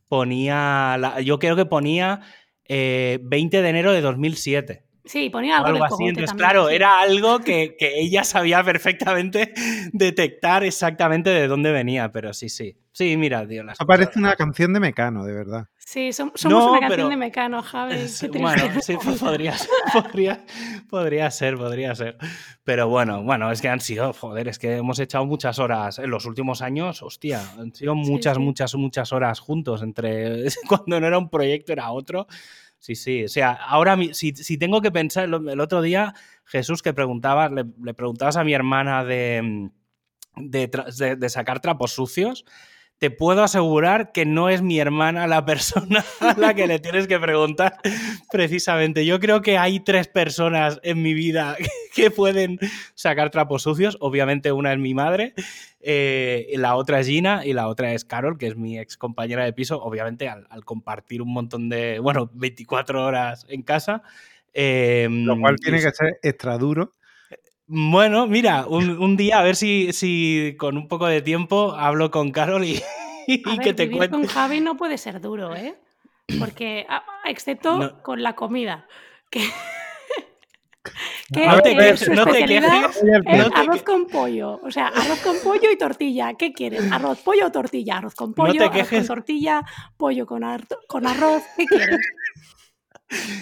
ponía, 0.08 0.96
yo 1.22 1.38
creo 1.38 1.56
que 1.56 1.66
ponía 1.66 2.20
20 2.68 2.68
eh, 2.68 3.62
de 3.62 3.68
enero 3.68 3.92
de 3.92 4.00
2007. 4.00 4.84
Sí, 5.04 5.30
ponía 5.30 5.58
algo, 5.58 5.84
así. 5.84 6.04
Entonces, 6.04 6.34
claro, 6.34 6.68
era 6.68 7.00
algo 7.00 7.40
que, 7.40 7.76
ella 7.80 8.22
sabía 8.24 8.62
perfectamente 8.62 9.52
detectar 9.92 10.64
exactamente 10.64 11.30
de 11.30 11.48
dónde 11.48 11.72
venía, 11.72 12.12
pero 12.12 12.32
sí, 12.32 12.48
sí. 12.48 12.76
Sí, 12.92 13.16
mira, 13.16 13.46
tío. 13.46 13.64
Las 13.64 13.78
Parece 13.78 14.18
una 14.18 14.36
canción 14.36 14.72
de 14.74 14.80
Mecano, 14.80 15.24
de 15.24 15.32
verdad. 15.32 15.66
Sí, 15.78 16.12
somos 16.12 16.44
una 16.44 16.78
canción 16.78 17.08
de 17.08 17.16
Mecano, 17.16 17.62
Javi. 17.62 17.96
bueno, 18.38 18.80
sí, 18.80 18.96
pues 19.02 19.18
podría, 19.18 19.54
podría, 19.92 20.44
podría 20.88 21.30
ser, 21.30 21.56
podría 21.56 21.94
ser. 21.94 22.18
Pero 22.64 22.88
bueno, 22.88 23.22
bueno, 23.22 23.50
es 23.50 23.60
que 23.60 23.68
han 23.68 23.80
sido, 23.80 24.12
joder, 24.12 24.48
es 24.48 24.58
que 24.58 24.76
hemos 24.76 24.98
echado 24.98 25.24
muchas 25.24 25.58
horas 25.58 25.98
en 25.98 26.10
los 26.10 26.26
últimos 26.26 26.62
años, 26.62 27.02
hostia, 27.02 27.42
han 27.58 27.74
sido 27.74 27.94
muchas, 27.94 28.38
muchas, 28.38 28.74
muchas 28.74 29.12
horas 29.12 29.40
juntos 29.40 29.82
entre 29.82 30.44
cuando 30.68 31.00
no 31.00 31.06
era 31.06 31.18
un 31.18 31.30
proyecto 31.30 31.72
era 31.72 31.90
otro. 31.90 32.26
Sí, 32.82 32.96
sí. 32.96 33.22
O 33.22 33.28
sea, 33.28 33.52
ahora 33.52 33.96
si, 34.12 34.34
si 34.34 34.58
tengo 34.58 34.82
que 34.82 34.90
pensar, 34.90 35.26
el, 35.26 35.60
otro 35.60 35.82
día, 35.82 36.14
Jesús, 36.44 36.82
que 36.82 36.92
preguntabas, 36.92 37.52
le, 37.52 37.94
preguntabas 37.94 38.36
a 38.36 38.42
mi 38.42 38.54
hermana 38.54 39.04
de, 39.04 39.70
de, 40.34 41.16
de, 41.16 41.28
sacar 41.28 41.60
trapos 41.60 41.92
sucios 41.92 42.44
te 43.02 43.10
puedo 43.10 43.42
asegurar 43.42 44.12
que 44.12 44.24
no 44.24 44.48
es 44.48 44.62
mi 44.62 44.78
hermana 44.78 45.26
la 45.26 45.44
persona 45.44 46.04
a 46.20 46.38
la 46.38 46.54
que 46.54 46.68
le 46.68 46.78
tienes 46.78 47.08
que 47.08 47.18
preguntar 47.18 47.74
precisamente. 48.30 49.04
Yo 49.04 49.18
creo 49.18 49.42
que 49.42 49.58
hay 49.58 49.80
tres 49.80 50.06
personas 50.06 50.78
en 50.84 51.02
mi 51.02 51.12
vida 51.12 51.56
que 51.96 52.12
pueden 52.12 52.60
sacar 52.94 53.30
trapos 53.30 53.64
sucios. 53.64 53.96
Obviamente 53.98 54.52
una 54.52 54.72
es 54.72 54.78
mi 54.78 54.94
madre, 54.94 55.34
eh, 55.80 56.52
la 56.54 56.76
otra 56.76 57.00
es 57.00 57.08
Gina 57.08 57.44
y 57.44 57.54
la 57.54 57.66
otra 57.66 57.92
es 57.92 58.04
Carol, 58.04 58.38
que 58.38 58.46
es 58.46 58.54
mi 58.54 58.78
ex 58.78 58.96
compañera 58.96 59.44
de 59.44 59.52
piso. 59.52 59.82
Obviamente 59.82 60.28
al, 60.28 60.46
compartir 60.64 61.22
un 61.22 61.32
montón 61.32 61.68
de, 61.68 61.98
bueno, 61.98 62.30
24 62.34 63.04
horas 63.04 63.46
en 63.48 63.62
casa. 63.62 64.04
Em, 64.52 65.24
Lo 65.24 65.40
cual 65.40 65.56
tiene 65.58 65.78
que 65.78 65.90
ser 65.90 66.20
extra 66.22 66.56
duro. 66.56 66.92
Bueno, 67.74 68.26
mira, 68.26 68.66
un, 68.66 69.16
día 69.16 69.38
a 69.38 69.42
ver 69.42 69.56
si, 69.56 69.94
si, 69.94 70.56
con 70.58 70.76
un 70.76 70.88
poco 70.88 71.06
de 71.06 71.22
tiempo 71.22 71.72
hablo 71.72 72.10
con 72.10 72.30
Carol 72.30 72.66
y, 72.66 72.82
que 73.62 73.72
te 73.72 73.90
cuente. 73.90 74.10
Con 74.10 74.26
Javi 74.26 74.60
no 74.60 74.76
puede 74.76 74.98
ser 74.98 75.22
duro, 75.22 75.56
¿eh? 75.56 75.74
Porque, 76.38 76.86
excepto 77.24 77.98
con 78.02 78.22
la 78.22 78.34
comida. 78.34 78.86
Que... 79.30 79.40
no 81.30 81.62
te, 81.62 81.74
quejes, 81.74 82.10
no 82.10 82.26
te 82.26 82.44
quejes. 82.44 83.02
arroz 83.54 83.82
con 83.84 84.06
pollo. 84.06 84.60
O 84.62 84.70
sea, 84.70 84.88
arroz 84.88 85.20
con 85.20 85.38
pollo 85.42 85.70
y 85.72 85.78
tortilla. 85.78 86.34
¿Qué 86.34 86.52
quieres? 86.52 86.92
¿Arroz, 86.92 87.20
pollo 87.20 87.46
o 87.46 87.52
tortilla? 87.52 87.96
Arroz 87.96 88.14
con 88.14 88.34
pollo, 88.34 88.64
arroz 88.64 88.88
con 88.90 89.06
tortilla, 89.06 89.62
pollo 89.96 90.26
con, 90.26 90.42
con 90.86 91.06
arroz. 91.06 91.42
¿Qué 91.56 91.64
quieres? 91.64 92.00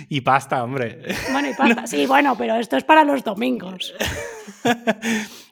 Y 0.08 0.20
pasta, 0.22 0.64
hombre. 0.64 1.02
Bueno, 1.32 1.50
y 1.50 1.54
pasta. 1.54 1.86
Sí, 1.86 2.06
bueno, 2.06 2.36
pero 2.36 2.56
esto 2.56 2.76
es 2.76 2.84
para 2.84 3.04
los 3.04 3.24
domingos. 3.24 3.94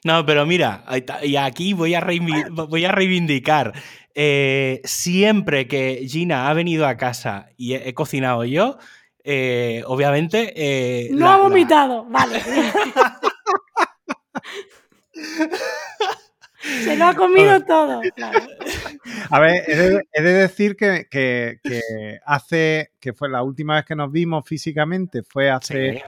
No, 0.05 0.25
pero 0.25 0.45
mira, 0.45 0.85
y 1.23 1.35
aquí 1.35 1.73
voy 1.73 1.93
a, 1.93 2.07
voy 2.51 2.85
a 2.85 2.91
reivindicar. 2.91 3.73
Eh, 4.15 4.81
siempre 4.85 5.67
que 5.67 6.05
Gina 6.07 6.49
ha 6.49 6.53
venido 6.53 6.87
a 6.87 6.95
casa 6.95 7.49
y 7.57 7.73
he, 7.73 7.93
cocinado 7.93 8.45
yo, 8.45 8.77
eh, 9.23 9.83
obviamente. 9.85 10.53
Eh, 10.55 11.09
no 11.11 11.29
ha 11.29 11.37
vomitado, 11.37 12.05
vale. 12.05 12.41
Se 16.61 16.95
lo 16.95 17.05
ha 17.05 17.13
comido 17.13 17.61
todo. 17.61 18.01
A 19.29 19.39
ver, 19.39 19.63
he 20.13 20.21
de, 20.21 20.33
decir 20.33 20.75
que, 20.75 21.59
hace, 22.25 22.91
que 22.99 23.13
fue 23.13 23.29
la 23.29 23.43
última 23.43 23.75
vez 23.75 23.85
que 23.85 23.95
nos 23.95 24.11
vimos 24.11 24.43
físicamente, 24.45 25.23
fue 25.23 25.49
hace 25.49 26.03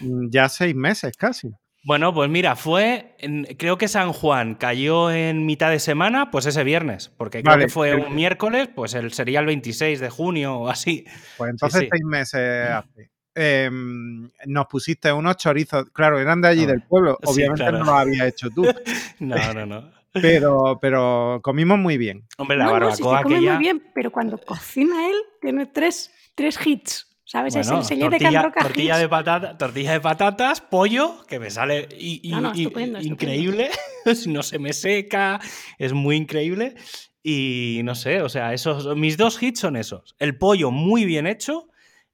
mm, 0.00 0.28
ya 0.30 0.48
seis 0.48 0.74
meses 0.74 1.16
casi. 1.16 1.50
Bueno, 1.84 2.12
pues 2.12 2.28
mira, 2.28 2.56
fue, 2.56 3.16
creo 3.56 3.78
que 3.78 3.88
San 3.88 4.12
Juan 4.12 4.56
cayó 4.56 5.10
en 5.10 5.46
mitad 5.46 5.70
de 5.70 5.78
semana, 5.78 6.30
pues 6.30 6.44
ese 6.44 6.64
viernes, 6.64 7.10
porque 7.16 7.42
creo 7.42 7.56
que 7.56 7.68
fue 7.68 7.94
un 7.94 8.14
miércoles, 8.14 8.68
pues 8.74 8.94
el, 8.94 9.12
sería 9.12 9.40
el 9.40 9.46
26 9.46 10.00
de 10.00 10.10
junio 10.10 10.56
o 10.56 10.68
así. 10.68 11.06
Pues 11.38 11.50
entonces 11.50 11.88
seis 11.90 12.04
meses 12.04 12.70
hace. 12.70 13.10
Em, 13.40 14.28
nos 14.46 14.66
pusiste 14.66 15.12
unos 15.12 15.36
chorizos, 15.36 15.90
claro, 15.92 16.18
eran 16.18 16.40
de 16.40 16.48
allí 16.48 16.66
del 16.66 16.82
pueblo, 16.82 17.16
obviamente 17.22 17.70
no 17.70 17.84
lo 17.84 17.92
habías 17.92 18.26
hecho 18.26 18.50
tú. 18.50 18.64
no, 19.20 19.54
no, 19.54 19.64
no. 19.64 19.92
Pero, 20.12 20.80
pero 20.82 21.38
comimos 21.40 21.78
muy 21.78 21.96
bien. 21.98 22.26
Hombre, 22.36 22.56
la 22.56 22.68
barbacoa 22.68 22.88
no, 22.88 22.96
sí, 22.96 23.22
come 23.22 23.40
muy 23.40 23.58
bien, 23.58 23.80
pero 23.94 24.10
cuando 24.10 24.38
cocina 24.38 25.08
él 25.08 25.14
tiene 25.40 25.66
tres, 25.66 26.10
tres 26.34 26.58
hits. 26.66 27.04
¿Sabes? 27.22 27.54
es 27.54 27.70
el 27.70 27.84
sello 27.84 28.10
de 28.10 28.18
Can 28.18 28.52
tortilla 28.58 28.96
de, 28.96 29.08
patata, 29.08 29.56
tortilla 29.56 29.92
de 29.92 30.00
patatas, 30.00 30.62
pollo, 30.62 31.24
que 31.28 31.38
me 31.38 31.50
sale 31.50 31.86
increíble. 32.00 33.70
no 34.26 34.42
se 34.42 34.58
me 34.58 34.72
seca, 34.72 35.38
es 35.78 35.92
muy 35.92 36.16
increíble. 36.16 36.74
Y 37.22 37.82
no 37.84 37.94
sé, 37.94 38.22
o 38.22 38.28
sea, 38.28 38.52
esos, 38.52 38.96
mis 38.96 39.16
dos 39.16 39.40
hits 39.40 39.60
son 39.60 39.76
esos. 39.76 40.16
El 40.18 40.38
pollo 40.38 40.72
muy 40.72 41.04
bien 41.04 41.28
hecho 41.28 41.68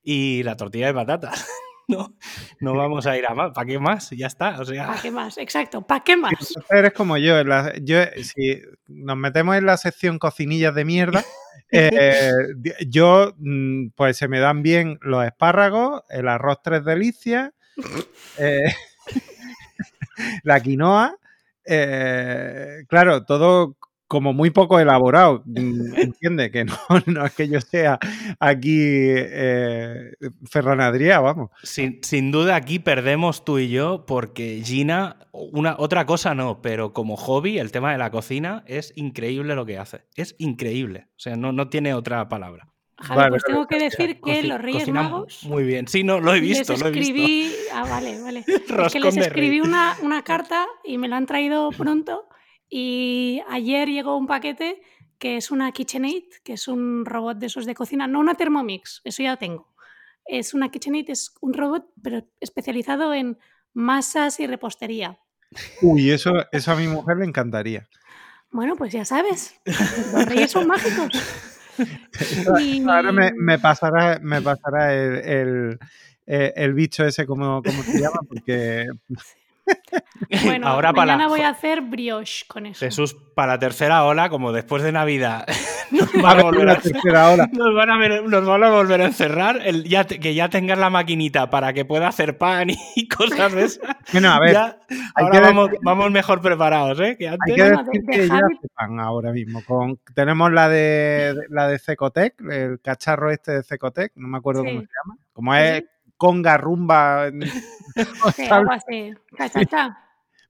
y 0.05 0.43
la 0.43 0.57
tortilla 0.57 0.89
de 0.89 0.95
patatas. 0.95 1.47
No, 1.87 2.17
no 2.61 2.75
vamos 2.75 3.07
a 3.07 3.15
ir 3.19 3.27
a 3.27 3.35
más. 3.35 3.53
¿Para 3.53 3.67
qué 3.67 3.79
más? 3.79 4.09
Ya 4.09 4.27
está. 4.27 4.59
O 4.59 4.65
sea... 4.65 4.87
¿Para 4.87 5.03
qué 5.03 5.11
más? 5.11 5.37
Exacto. 5.37 5.83
¿Para 5.83 6.03
qué 6.03 6.17
más? 6.17 6.33
Eres 6.71 6.95
como 6.95 7.19
yo. 7.19 7.35
yo. 7.83 7.99
Si 8.23 8.63
nos 8.87 9.19
metemos 9.19 9.55
en 9.57 9.67
la 9.67 9.77
sección 9.77 10.19
cocinillas 10.19 10.75
de 10.75 10.87
mierda, 10.87 11.23
eh, 11.71 12.31
yo, 12.89 13.35
mm, 13.37 13.89
pues 13.95 14.17
se 14.17 14.29
me 14.29 14.41
dan 14.41 14.63
bien 14.63 14.99
los 15.03 15.27
espárragos, 15.27 16.03
el 16.09 16.29
arroz 16.29 16.63
tres 16.63 16.87
delicias, 16.87 17.53
eh, 18.39 18.73
la 20.43 20.61
quinoa. 20.61 21.19
Eh, 21.67 22.85
claro, 22.89 23.27
todo 23.27 23.77
como 24.15 24.33
muy 24.33 24.51
poco 24.51 24.79
elaborado. 24.79 25.43
Mm, 25.45 25.97
entiende 25.97 26.53
que 26.53 26.65
no, 26.65 26.79
no, 27.07 27.27
es 27.27 27.33
que 27.33 27.49
yo 27.49 27.61
sea 27.61 27.99
aquí 28.39 28.79
eh, 28.79 30.13
Ferran 30.49 30.81
Adrià, 30.81 31.21
vamos. 31.21 31.51
Sin, 31.65 31.99
sin, 32.05 32.31
duda 32.31 32.55
aquí 32.55 32.79
perdemos 32.79 33.45
tú 33.45 33.59
y 33.59 33.71
yo 33.71 34.07
porque 34.07 34.63
Gina, 34.65 35.17
una, 35.33 35.75
otra 35.81 36.07
cosa 36.07 36.33
no, 36.37 36.63
pero 36.63 36.93
como 36.93 37.17
hobby 37.17 37.59
el 37.59 37.73
tema 37.73 37.91
de 37.91 37.99
la 37.99 38.13
cocina 38.13 38.63
es 38.69 38.93
increíble 38.95 39.57
lo 39.57 39.67
que 39.67 39.79
hace. 39.79 40.05
Es 40.15 40.37
increíble. 40.39 41.09
O 41.17 41.19
sea, 41.19 41.35
no, 41.35 41.51
no 41.51 41.69
tiene 41.69 41.93
otra 41.93 42.29
palabra. 42.29 42.69
Javi, 42.99 43.17
Vale, 43.17 43.31
pues 43.31 43.43
tengo 43.43 43.67
que 43.67 43.81
decir 43.81 44.21
que 44.21 44.45
los 44.45 44.61
Reyes 44.61 44.89
Magos 44.91 45.43
Muy 45.43 45.65
bien. 45.65 45.89
Sí, 45.89 46.05
no, 46.05 46.21
lo 46.21 46.33
he 46.33 46.39
visto, 46.39 46.75
les 46.75 46.81
lo 46.81 46.87
he 46.87 46.91
visto. 46.93 47.17
escribí. 47.17 47.53
Ah, 47.73 47.85
vale, 47.91 48.21
vale. 48.23 48.45
es 48.87 48.93
que 48.93 49.01
les 49.01 49.17
escribí 49.17 49.61
una, 49.61 49.97
una 50.03 50.23
carta 50.23 50.67
y 50.85 50.99
me 50.99 51.09
la 51.09 51.17
han 51.17 51.27
traído 51.27 51.71
pronto. 51.71 52.29
Y 52.69 53.43
ayer 53.49 53.89
llegó 53.89 54.17
un 54.17 54.27
paquete 54.27 54.83
que 55.19 55.37
es 55.37 55.51
una 55.51 55.73
KitchenAid, 55.73 56.25
que 56.43 56.55
es 56.55 56.69
un 56.69 57.05
robot 57.07 57.39
de 57.39 57.47
esos 57.47 57.67
de 57.67 57.75
cocina, 57.75 58.07
no 58.07 58.21
una 58.21 58.35
Thermomix, 58.35 59.01
eso 59.05 59.23
ya 59.23 59.37
tengo. 59.37 59.73
Es 60.27 60.55
una 60.55 60.71
KitchenAid, 60.71 61.09
es 61.11 61.35
un 61.41 61.55
robot, 61.55 61.87
pero 62.03 62.25
especializado 62.41 63.15
en 63.15 63.39
masas 63.73 64.41
y 64.41 64.47
repostería. 64.47 65.19
Uy, 65.83 66.11
eso, 66.11 66.33
eso 66.53 66.73
a 66.73 66.77
mi 66.77 66.89
mujer 66.89 67.19
le 67.19 67.27
encantaría. 67.27 67.89
Bueno, 68.51 68.77
pues 68.77 68.93
ya 68.93 69.05
sabes, 69.05 69.55
los 70.13 70.27
reyes 70.27 70.51
son 70.51 70.67
mágicos. 70.67 71.09
Y- 72.61 72.83
Ahora 72.89 73.13
me, 73.13 73.33
me 73.35 73.59
pasará, 73.59 74.19
me 74.23 74.41
pasará 74.43 74.95
el, 74.95 75.15
el, 75.17 75.79
eh, 76.27 76.53
el 76.57 76.73
bicho 76.75 77.05
ese, 77.05 77.27
como, 77.27 77.63
como 77.63 77.83
se 77.83 77.99
llama, 78.01 78.21
porque 78.29 78.87
Bueno, 80.45 80.67
Ahora 80.69 80.93
para 80.93 81.07
mañana 81.13 81.25
la- 81.25 81.29
voy 81.29 81.41
a 81.41 81.49
hacer 81.51 81.81
brioche 81.83 82.45
con 82.49 82.67
eso. 82.67 82.81
Jesús, 82.85 83.15
para 83.35 83.55
la 83.55 83.59
tercera 83.59 84.05
ola, 84.05 84.29
como 84.29 84.53
después 84.53 84.83
de 84.83 84.93
Navidad, 84.93 85.47
nos 85.91 86.09
va 86.15 86.23
van 86.23 86.41
a 86.41 86.43
volver 86.45 86.69
a, 86.71 86.77
tercera 86.79 87.31
hora. 87.31 87.49
nos 87.53 87.75
van 87.75 87.91
a, 87.91 87.99
ver- 87.99 88.25
nos 88.25 88.45
van 88.47 88.63
a 88.65 88.71
volver 88.71 89.01
a 89.03 89.05
encerrar. 89.07 89.61
el- 89.65 89.85
ya 89.85 90.05
te- 90.05 90.19
que 90.21 90.35
ya 90.35 90.49
tengas 90.49 90.79
la 90.79 90.91
maquinita 90.91 91.51
para 91.51 91.73
que 91.73 91.85
pueda 91.85 92.09
hacer 92.09 92.39
pan 92.39 92.69
y 92.97 93.09
cosas 93.09 93.53
de 93.53 93.65
esas. 93.65 93.97
Bueno, 94.13 94.33
a 94.33 94.41
ver, 94.41 94.53
ya, 94.53 94.79
hay 94.89 94.99
ahora 95.17 95.31
que 95.33 95.41
vamos, 95.41 95.71
decir- 95.71 95.81
vamos 95.85 96.11
mejor 96.11 96.41
preparados, 96.41 97.01
¿eh? 97.01 97.17
Que 97.19 97.29
hay 97.29 97.35
antes. 97.35 97.55
que 97.55 97.63
Bueno, 97.63 97.85
decir 97.85 98.03
de- 98.03 98.13
de 98.13 98.19
que 98.23 98.29
ya 98.29 98.35
hace 98.37 98.69
pan 98.75 99.01
ahora 99.01 99.33
mismo. 99.33 99.63
Con, 99.65 99.99
tenemos 100.15 100.53
la 100.53 100.69
de, 100.69 101.35
la 101.51 101.69
de 101.69 101.79
Cecotec, 101.79 102.35
el 102.51 102.81
cacharro 102.81 103.31
este 103.31 103.53
de 103.53 103.63
Cecotec, 103.63 104.13
no 104.17 104.29
me 104.29 104.39
acuerdo 104.39 104.63
cómo 104.65 104.81
se 104.81 104.87
llama. 104.87 105.19
Como 105.33 105.53
Sí, 105.55 105.59
es 105.61 105.85
conga, 106.17 106.57
rumba, 106.57 107.31
Sí, 108.37 108.43
algo 108.51 108.73
así. 108.73 109.13
Cha, 109.37 109.49
cha, 109.49 109.65
cha. 109.65 109.99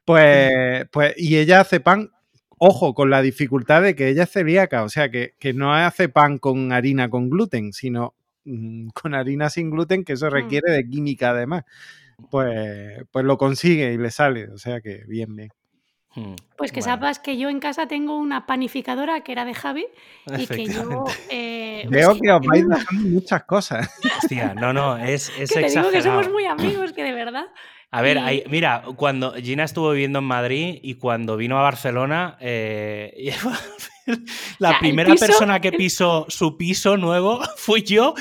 Pues, 0.04 0.86
pues, 0.90 1.14
y 1.16 1.36
ella 1.38 1.60
hace 1.60 1.80
pan, 1.80 2.10
ojo, 2.58 2.94
con 2.94 3.10
la 3.10 3.22
dificultad 3.22 3.82
de 3.82 3.94
que 3.94 4.08
ella 4.08 4.24
es 4.24 4.30
celíaca, 4.32 4.82
o 4.84 4.88
sea, 4.88 5.10
que, 5.10 5.34
que 5.38 5.52
no 5.54 5.74
hace 5.74 6.08
pan 6.08 6.38
con 6.38 6.72
harina 6.72 7.08
con 7.10 7.30
gluten, 7.30 7.72
sino 7.72 8.14
mm, 8.44 8.88
con 8.88 9.14
harina 9.14 9.50
sin 9.50 9.70
gluten, 9.70 10.04
que 10.04 10.14
eso 10.14 10.26
Mm. 10.28 10.32
requiere 10.32 10.72
de 10.72 10.88
química 10.88 11.30
además. 11.30 11.64
Pues, 12.30 13.02
pues 13.10 13.24
lo 13.24 13.38
consigue 13.38 13.92
y 13.92 13.98
le 13.98 14.10
sale, 14.10 14.48
o 14.50 14.58
sea 14.58 14.80
que 14.80 15.04
bien, 15.08 15.34
bien. 15.34 15.50
Hmm, 16.16 16.34
Pues 16.56 16.70
que 16.70 16.80
bueno, 16.80 16.94
sepas 16.94 17.18
que 17.18 17.36
yo 17.36 17.48
en 17.48 17.58
casa 17.58 17.86
tengo 17.88 18.16
una 18.16 18.46
panificadora 18.46 19.22
que 19.22 19.32
era 19.32 19.44
de 19.44 19.54
Javi 19.54 19.86
y 20.38 20.46
que 20.46 20.66
yo. 20.66 21.04
eh, 21.28 21.86
Veo 21.90 22.12
es 22.12 22.20
que 22.20 22.30
os 22.32 22.40
vais 22.46 22.68
dejando 22.68 23.08
muchas 23.08 23.44
cosas. 23.44 23.90
Hostia, 24.18 24.54
no, 24.54 24.72
no, 24.72 24.96
es, 24.96 25.30
es 25.38 25.50
que 25.52 25.60
te 25.62 25.70
digo 25.70 25.90
que 25.90 26.02
somos 26.02 26.26
exagerado. 26.26 26.30
muy 26.32 26.44
amigos, 26.46 26.92
que 26.92 27.02
de 27.02 27.12
verdad. 27.12 27.46
A 27.96 28.02
ver, 28.02 28.16
Y- 28.16 28.20
hay- 28.20 28.44
mira, 28.48 28.82
cuando 28.96 29.32
Gina 29.34 29.62
estuvo 29.64 29.90
viviendo 29.92 30.18
en 30.18 30.24
Madrid 30.24 30.78
y 30.82 30.94
cuando 30.94 31.36
vino 31.36 31.58
a 31.58 31.62
Barcelona, 31.62 32.36
eh, 32.40 33.32
la 34.58 34.68
sea, 34.68 34.76
el 34.76 34.80
primera 34.80 35.12
piso- 35.12 35.26
persona 35.26 35.60
que 35.60 35.72
pisó 35.72 36.26
su 36.28 36.56
piso 36.56 36.96
nuevo 36.96 37.40
fui 37.56 37.82
yo 37.84 38.14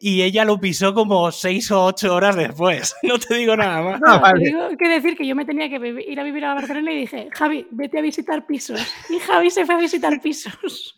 y 0.00 0.22
ella 0.22 0.44
lo 0.44 0.60
pisó 0.60 0.94
como 0.94 1.32
seis 1.32 1.70
o 1.70 1.84
ocho 1.84 2.14
horas 2.14 2.36
después. 2.36 2.94
No 3.02 3.18
te 3.18 3.34
digo 3.34 3.56
nada 3.56 3.80
más. 3.82 4.00
Te 4.00 4.18
vale. 4.20 4.44
digo 4.44 4.68
que 4.78 4.88
decir 4.88 5.16
que 5.16 5.26
yo 5.26 5.34
me 5.34 5.44
tenía 5.44 5.68
que 5.68 6.04
ir 6.06 6.20
a 6.20 6.22
vivir 6.22 6.44
a 6.44 6.54
Barcelona 6.54 6.92
y 6.92 6.98
dije, 7.00 7.28
Javi, 7.32 7.66
vete 7.70 7.98
a 7.98 8.02
visitar 8.02 8.46
pisos. 8.46 8.80
Y 9.10 9.18
Javi 9.20 9.50
se 9.50 9.64
fue 9.64 9.74
a 9.74 9.78
visitar 9.78 10.20
pisos. 10.20 10.94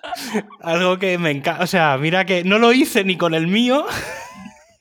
Algo 0.60 0.98
que 0.98 1.16
me 1.18 1.30
encanta. 1.30 1.62
O 1.62 1.66
sea, 1.66 1.96
mira 1.98 2.24
que 2.26 2.42
no 2.44 2.58
lo 2.58 2.72
hice 2.72 3.04
ni 3.04 3.16
con 3.16 3.34
el 3.34 3.46
mío 3.46 3.86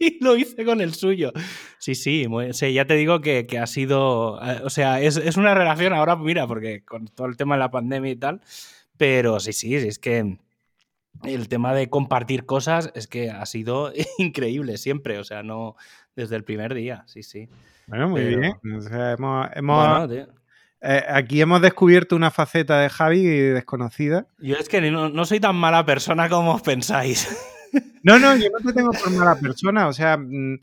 y 0.06 0.18
lo 0.24 0.36
hice 0.36 0.64
con 0.66 0.82
el 0.82 0.94
suyo. 0.94 1.32
Sí, 1.80 1.96
sí, 1.96 2.28
muy- 2.28 2.54
sí, 2.54 2.74
ya 2.74 2.86
te 2.86 2.96
digo 2.96 3.22
que, 3.22 3.46
que 3.48 3.60
ha 3.60 3.68
sido. 3.68 4.40
eh, 4.44 4.62
O 4.64 4.70
sea, 4.70 5.02
es, 5.02 5.18
es 5.18 5.38
una 5.38 5.54
relación 5.56 5.94
ahora, 5.94 6.16
mira, 6.16 6.48
porque 6.48 6.84
con 6.84 7.08
todo 7.08 7.28
el 7.28 7.38
tema 7.38 7.56
de 7.56 7.60
la 7.60 7.72
pandemia 7.72 8.12
y 8.12 8.16
tal. 8.16 8.42
Pero 8.98 9.40
sí, 9.40 9.54
sí, 9.54 9.80
sí, 9.80 9.88
es 9.88 10.00
que 10.00 10.38
el 11.24 11.48
tema 11.50 11.74
de 11.74 11.90
compartir 11.90 12.46
cosas 12.46 12.92
es 12.96 13.08
que 13.08 13.30
ha 13.32 13.46
sido 13.46 13.92
increíble 14.18 14.78
siempre. 14.78 15.18
O 15.20 15.24
sea, 15.24 15.44
no 15.44 15.76
desde 16.16 16.36
el 16.36 16.44
primer 16.44 16.74
día, 16.74 17.04
sí, 17.08 17.24
sí. 17.24 17.50
Bueno, 17.88 18.10
muy 18.10 18.22
Pero- 18.22 18.40
bien. 18.40 18.54
O 18.78 18.82
sea, 18.82 19.12
hemos, 19.14 19.48
hemos- 19.56 19.90
Bueno, 19.90 20.08
tío, 20.10 20.36
eh, 20.82 21.04
aquí 21.08 21.42
hemos 21.42 21.62
descubierto 21.62 22.16
una 22.16 22.32
faceta 22.32 22.80
de 22.80 22.90
Javi 22.90 23.24
desconocida. 23.24 24.28
yo 24.40 24.56
es 24.56 24.70
que 24.70 24.80
no, 24.92 25.10
no 25.10 25.26
soy 25.26 25.40
tan 25.40 25.56
mala 25.56 25.86
persona 25.86 26.30
como 26.30 26.54
os 26.54 26.62
pensáis. 26.62 27.28
No, 28.04 28.20
no, 28.20 28.36
yo 28.36 28.48
no 28.52 28.60
te 28.68 28.74
tengo 28.74 28.92
por 28.92 29.12
mala 29.12 29.36
persona. 29.36 29.88
O 29.88 29.94
sea, 29.94 30.18
mm, 30.18 30.60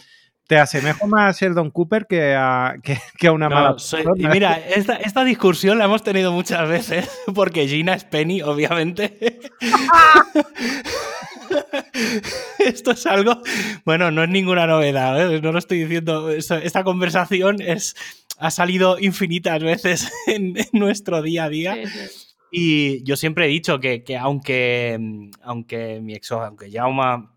te 0.47 0.59
asemejo 0.59 1.07
más 1.07 1.37
a 1.37 1.39
Sheldon 1.47 1.71
Cooper 1.71 2.07
que 2.07 2.35
a, 2.37 2.75
que, 2.83 2.99
que 3.19 3.29
a 3.29 3.33
una 3.33 3.49
No, 3.49 3.55
mala 3.55 3.79
soy- 3.79 4.03
persona. 4.05 4.29
y 4.29 4.33
mira, 4.33 4.59
esta, 4.69 4.97
esta 4.97 5.25
discusión 5.25 5.79
la 5.79 5.85
hemos 5.87 6.03
tenido 6.03 6.33
muchas 6.33 6.69
veces, 6.69 7.09
porque 7.35 7.67
Gina 7.69 7.95
es 7.95 8.05
Penny, 8.05 8.43
obviamente. 8.43 9.41
Esto 12.59 12.93
es 12.93 13.07
algo, 13.07 13.43
bueno, 13.85 14.11
no 14.11 14.23
es 14.23 14.29
ninguna 14.31 14.67
novedad, 14.67 15.33
¿eh? 15.35 15.41
no 15.43 15.53
lo 15.53 15.59
estoy 15.59 15.83
diciendo, 15.83 16.31
esta, 16.31 16.59
esta 16.59 16.85
conversación 16.85 17.61
es, 17.61 17.95
ha 18.39 18.51
salido 18.51 18.99
infinitas 18.99 19.63
veces 19.63 20.11
en, 20.27 20.57
en 20.57 20.67
nuestro 20.73 21.23
día 21.23 21.45
a 21.45 21.49
día. 21.49 21.75
Sí, 21.75 21.87
sí. 22.09 22.22
Y 22.55 23.03
yo 23.05 23.17
siempre 23.17 23.47
he 23.47 23.49
dicho 23.49 23.81
que, 23.81 24.05
que 24.05 24.19
aunque, 24.19 24.99
mm, 25.01 25.31
aunque 25.43 26.01
mi 26.03 26.15
ex, 26.15 26.31
aunque 26.33 26.71
Jauma, 26.71 27.35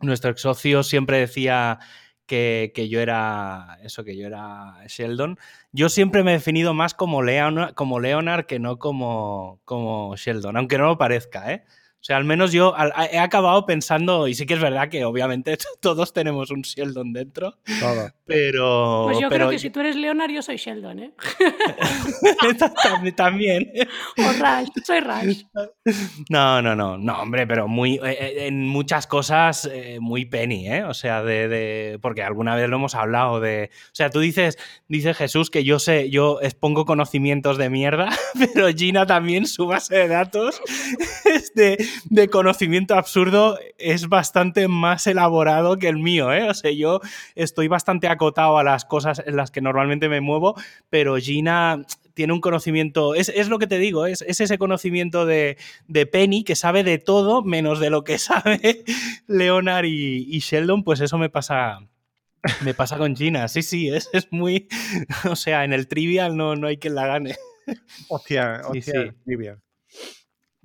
nuestro 0.00 0.30
ex 0.30 0.40
socio, 0.40 0.82
siempre 0.82 1.18
decía 1.18 1.78
que, 2.24 2.72
que 2.74 2.88
yo 2.88 3.00
era 3.00 3.78
eso, 3.82 4.02
que 4.02 4.16
yo 4.16 4.26
era 4.26 4.78
Sheldon, 4.88 5.38
yo 5.72 5.90
siempre 5.90 6.24
me 6.24 6.30
he 6.30 6.34
definido 6.34 6.72
más 6.72 6.94
como 6.94 7.22
Leonard, 7.22 7.74
como 7.74 8.00
Leonard 8.00 8.46
que 8.46 8.58
no 8.58 8.78
como, 8.78 9.60
como 9.66 10.16
Sheldon, 10.16 10.56
aunque 10.56 10.78
no 10.78 10.86
lo 10.86 10.98
parezca, 10.98 11.52
¿eh? 11.52 11.64
O 12.00 12.04
sea, 12.06 12.18
al 12.18 12.24
menos 12.24 12.52
yo 12.52 12.72
he 13.10 13.18
acabado 13.18 13.66
pensando, 13.66 14.28
y 14.28 14.34
sí 14.34 14.46
que 14.46 14.54
es 14.54 14.60
verdad 14.60 14.88
que 14.88 15.04
obviamente 15.04 15.58
todos 15.80 16.12
tenemos 16.12 16.52
un 16.52 16.62
Sheldon 16.62 17.12
dentro, 17.12 17.58
Todo. 17.80 18.10
pero... 18.24 19.02
Pues 19.06 19.18
yo 19.18 19.28
pero 19.28 19.46
creo 19.46 19.50
que 19.50 19.58
si 19.58 19.70
tú 19.70 19.80
eres 19.80 19.96
Leonard, 19.96 20.30
yo 20.30 20.42
soy 20.42 20.56
Sheldon, 20.56 21.00
¿eh? 21.00 21.12
también. 23.16 23.70
O 24.18 24.22
Rush, 24.22 24.68
soy 24.84 25.00
Rush. 25.00 25.42
No, 26.28 26.60
no, 26.62 26.74
no, 26.76 26.98
no, 26.98 27.22
hombre, 27.22 27.46
pero 27.46 27.68
muy 27.68 27.94
eh, 27.96 28.00
eh, 28.20 28.46
en 28.46 28.66
muchas 28.68 29.06
cosas 29.06 29.68
eh, 29.72 29.98
muy 30.00 30.24
penny, 30.26 30.68
¿eh? 30.68 30.84
O 30.84 30.94
sea, 30.94 31.22
de, 31.22 31.48
de- 31.48 31.98
porque 32.00 32.22
alguna 32.22 32.54
vez 32.54 32.68
lo 32.68 32.76
hemos 32.76 32.94
hablado 32.94 33.40
de, 33.40 33.70
o 33.72 33.94
sea, 33.94 34.10
tú 34.10 34.20
dices, 34.20 34.58
dice 34.88 35.14
Jesús 35.14 35.50
que 35.50 35.64
yo 35.64 35.78
sé, 35.78 36.10
yo 36.10 36.40
expongo 36.42 36.84
conocimientos 36.84 37.58
de 37.58 37.70
mierda, 37.70 38.10
pero 38.54 38.68
Gina 38.68 39.06
también 39.06 39.46
su 39.46 39.66
base 39.66 39.94
de 39.96 40.08
datos 40.08 40.60
es 41.24 41.52
de, 41.54 41.76
de 42.04 42.28
conocimiento 42.28 42.94
absurdo 42.94 43.58
es 43.78 44.08
bastante 44.08 44.68
más 44.68 45.06
elaborado 45.06 45.78
que 45.78 45.88
el 45.88 45.98
mío, 45.98 46.32
¿eh? 46.32 46.48
O 46.48 46.54
sea, 46.54 46.70
yo 46.70 47.00
estoy 47.34 47.68
bastante 47.68 48.08
acotado 48.08 48.58
a 48.58 48.64
las 48.64 48.84
cosas 48.84 49.22
en 49.24 49.36
las 49.36 49.50
que 49.50 49.60
normalmente 49.60 50.08
me 50.08 50.20
muevo, 50.20 50.54
pero 50.90 51.16
Gina 51.16 51.84
tiene 52.14 52.32
un 52.32 52.40
conocimiento, 52.40 53.14
es, 53.14 53.28
es 53.28 53.48
lo 53.48 53.58
que 53.58 53.66
te 53.66 53.78
digo, 53.78 54.06
es, 54.06 54.22
es 54.22 54.40
ese 54.40 54.56
conocimiento 54.56 55.26
de, 55.26 55.58
de 55.86 56.06
Penny 56.06 56.44
que 56.44 56.56
sabe 56.56 56.82
de 56.82 56.96
todo 56.96 57.42
menos 57.42 57.78
de 57.78 57.90
lo 57.90 58.04
que 58.04 58.18
sabe 58.18 58.84
Leonard 59.26 59.84
y, 59.84 60.26
y 60.34 60.38
Sheldon, 60.40 60.82
pues 60.82 61.00
eso 61.00 61.18
me 61.18 61.28
pasa. 61.28 61.80
Me 62.64 62.74
pasa 62.74 62.96
con 62.96 63.16
Gina, 63.16 63.48
sí, 63.48 63.62
sí, 63.62 63.88
es, 63.88 64.08
es 64.12 64.28
muy. 64.30 64.68
O 65.28 65.34
sea, 65.34 65.64
en 65.64 65.72
el 65.72 65.88
trivial 65.88 66.36
no, 66.36 66.54
no 66.54 66.68
hay 66.68 66.76
quien 66.76 66.94
la 66.94 67.06
gane. 67.06 67.34
Hostia, 68.08 68.62
hostia, 68.68 68.82
sí. 68.82 69.16
trivia. 69.24 69.58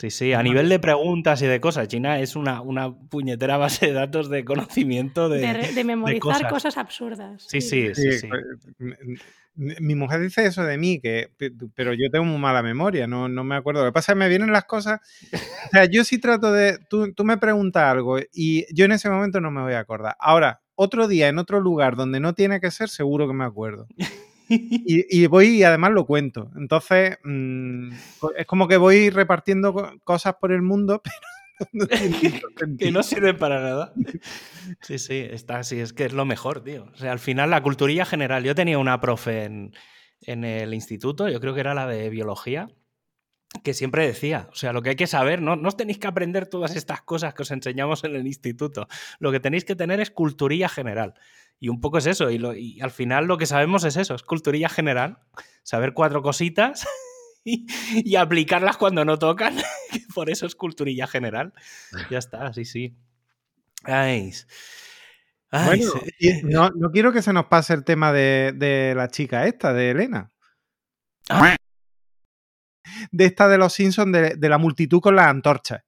Sí, 0.01 0.09
sí, 0.09 0.33
a 0.33 0.41
nivel 0.41 0.67
de 0.67 0.79
preguntas 0.79 1.43
y 1.43 1.45
de 1.45 1.61
cosas, 1.61 1.87
Gina 1.87 2.19
es 2.19 2.35
una, 2.35 2.61
una 2.61 2.91
puñetera 2.91 3.57
base 3.57 3.85
de 3.85 3.93
datos 3.93 4.31
de 4.31 4.43
conocimiento 4.43 5.29
de. 5.29 5.41
De, 5.75 5.83
memorizar 5.83 6.19
cosas. 6.19 6.51
cosas. 6.51 6.77
absurdas. 6.77 7.43
Sí, 7.47 7.61
sí, 7.61 7.93
sí. 7.93 8.11
Sí, 8.13 8.19
sí. 8.21 8.27
pues, 8.27 8.43
Mi 9.79 9.93
mujer 9.93 10.21
dice 10.21 10.43
eso 10.43 10.63
de 10.63 10.79
mí, 10.79 10.99
que, 10.99 11.29
pero 11.75 11.93
yo 11.93 12.09
tengo 12.11 12.25
muy 12.25 12.39
mala 12.39 12.63
memoria, 12.63 13.05
no, 13.05 13.29
no 13.29 13.43
me 13.43 13.55
acuerdo. 13.55 13.81
Lo 13.81 13.91
que 13.91 13.93
pasa 13.93 14.13
es 14.13 14.15
que 14.15 14.19
me 14.21 14.27
vienen 14.27 14.51
las 14.51 14.63
cosas. 14.63 15.01
O 15.33 15.69
sea, 15.71 15.85
yo 15.85 16.03
sí 16.03 16.17
trato 16.17 16.51
de. 16.51 16.79
Tú, 16.89 17.13
tú 17.13 17.23
me 17.23 17.37
preguntas 17.37 17.83
algo 17.83 18.17
y 18.33 18.65
yo 18.73 18.85
en 18.85 18.93
ese 18.93 19.07
momento 19.07 19.39
no 19.39 19.51
me 19.51 19.61
voy 19.61 19.73
a 19.73 19.79
acordar. 19.81 20.15
Ahora, 20.19 20.61
otro 20.73 21.07
día 21.07 21.27
en 21.27 21.37
otro 21.37 21.59
lugar 21.59 21.95
donde 21.95 22.19
no 22.19 22.33
tiene 22.33 22.59
que 22.59 22.71
ser, 22.71 22.89
seguro 22.89 23.27
que 23.27 23.35
me 23.35 23.45
acuerdo. 23.45 23.85
Y, 24.85 25.23
y 25.23 25.27
voy 25.27 25.47
y 25.59 25.63
además 25.63 25.91
lo 25.91 26.05
cuento. 26.05 26.51
Entonces, 26.55 27.17
mm, 27.23 27.91
es 28.37 28.45
como 28.45 28.67
que 28.67 28.77
voy 28.77 29.09
repartiendo 29.09 29.73
co- 29.73 29.91
cosas 30.03 30.35
por 30.39 30.51
el 30.51 30.61
mundo, 30.61 31.01
pero 31.59 31.69
no 31.73 31.85
que 32.77 32.91
no 32.91 33.03
sirve 33.03 33.33
para 33.33 33.61
nada. 33.61 33.93
Sí, 34.81 34.99
sí, 34.99 35.25
está 35.29 35.59
así, 35.59 35.79
es 35.79 35.91
que 35.93 36.05
es 36.05 36.13
lo 36.13 36.25
mejor, 36.25 36.63
tío. 36.63 36.85
O 36.93 36.97
sea, 36.97 37.11
al 37.11 37.19
final 37.19 37.49
la 37.49 37.63
culturilla 37.63 38.05
general. 38.05 38.43
Yo 38.43 38.53
tenía 38.55 38.77
una 38.77 39.01
profe 39.01 39.45
en, 39.45 39.73
en 40.21 40.43
el 40.43 40.73
instituto, 40.73 41.27
yo 41.29 41.39
creo 41.39 41.53
que 41.53 41.61
era 41.61 41.73
la 41.73 41.87
de 41.87 42.09
biología, 42.09 42.69
que 43.63 43.73
siempre 43.73 44.07
decía, 44.07 44.47
o 44.51 44.55
sea, 44.55 44.73
lo 44.73 44.81
que 44.81 44.89
hay 44.89 44.95
que 44.95 45.07
saber, 45.07 45.41
no, 45.41 45.55
no 45.55 45.67
os 45.67 45.77
tenéis 45.77 45.99
que 45.99 46.07
aprender 46.07 46.47
todas 46.47 46.75
estas 46.75 47.01
cosas 47.01 47.33
que 47.33 47.41
os 47.41 47.51
enseñamos 47.51 48.03
en 48.03 48.15
el 48.15 48.25
instituto, 48.25 48.87
lo 49.19 49.31
que 49.31 49.39
tenéis 49.39 49.65
que 49.65 49.75
tener 49.75 49.99
es 49.99 50.09
culturilla 50.09 50.69
general. 50.69 51.15
Y 51.59 51.69
un 51.69 51.79
poco 51.79 51.99
es 51.99 52.07
eso, 52.07 52.31
y, 52.31 52.81
al 52.81 52.91
final 52.91 53.25
lo 53.25 53.37
que 53.37 53.45
sabemos 53.45 53.83
es 53.83 53.97
eso, 53.97 54.15
es 54.15 54.23
culturilla 54.23 54.69
general, 54.69 55.19
saber 55.63 55.93
cuatro 55.93 56.21
cositas 56.23 56.87
y, 57.43 58.15
aplicarlas 58.15 58.77
cuando 58.77 59.05
no 59.05 59.19
tocan, 59.19 59.55
por 60.15 60.29
eso 60.29 60.45
es 60.45 60.55
culturilla 60.55 61.05
general. 61.05 61.53
Ya 62.09 62.17
está, 62.17 62.51
sí, 62.53 62.65
sí. 62.65 62.95
Ay. 63.83 64.31
bueno, 65.51 66.71
no, 66.75 66.91
quiero 66.91 67.11
que 67.11 67.21
se 67.21 67.33
nos 67.33 67.45
pase 67.45 67.73
el 67.73 67.83
tema 67.83 68.13
de, 68.13 68.93
la 68.95 69.09
chica 69.09 69.45
esta, 69.45 69.73
de 69.73 69.91
Elena. 69.91 70.31
Ah. 71.29 71.55
De 73.11 73.25
esta 73.25 73.47
de 73.47 73.57
los 73.57 73.73
Simpsons, 73.73 74.11
de, 74.11 74.49
la 74.49 74.57
multitud 74.57 75.01
con 75.01 75.15
las 75.15 75.27
antorchas. 75.27 75.79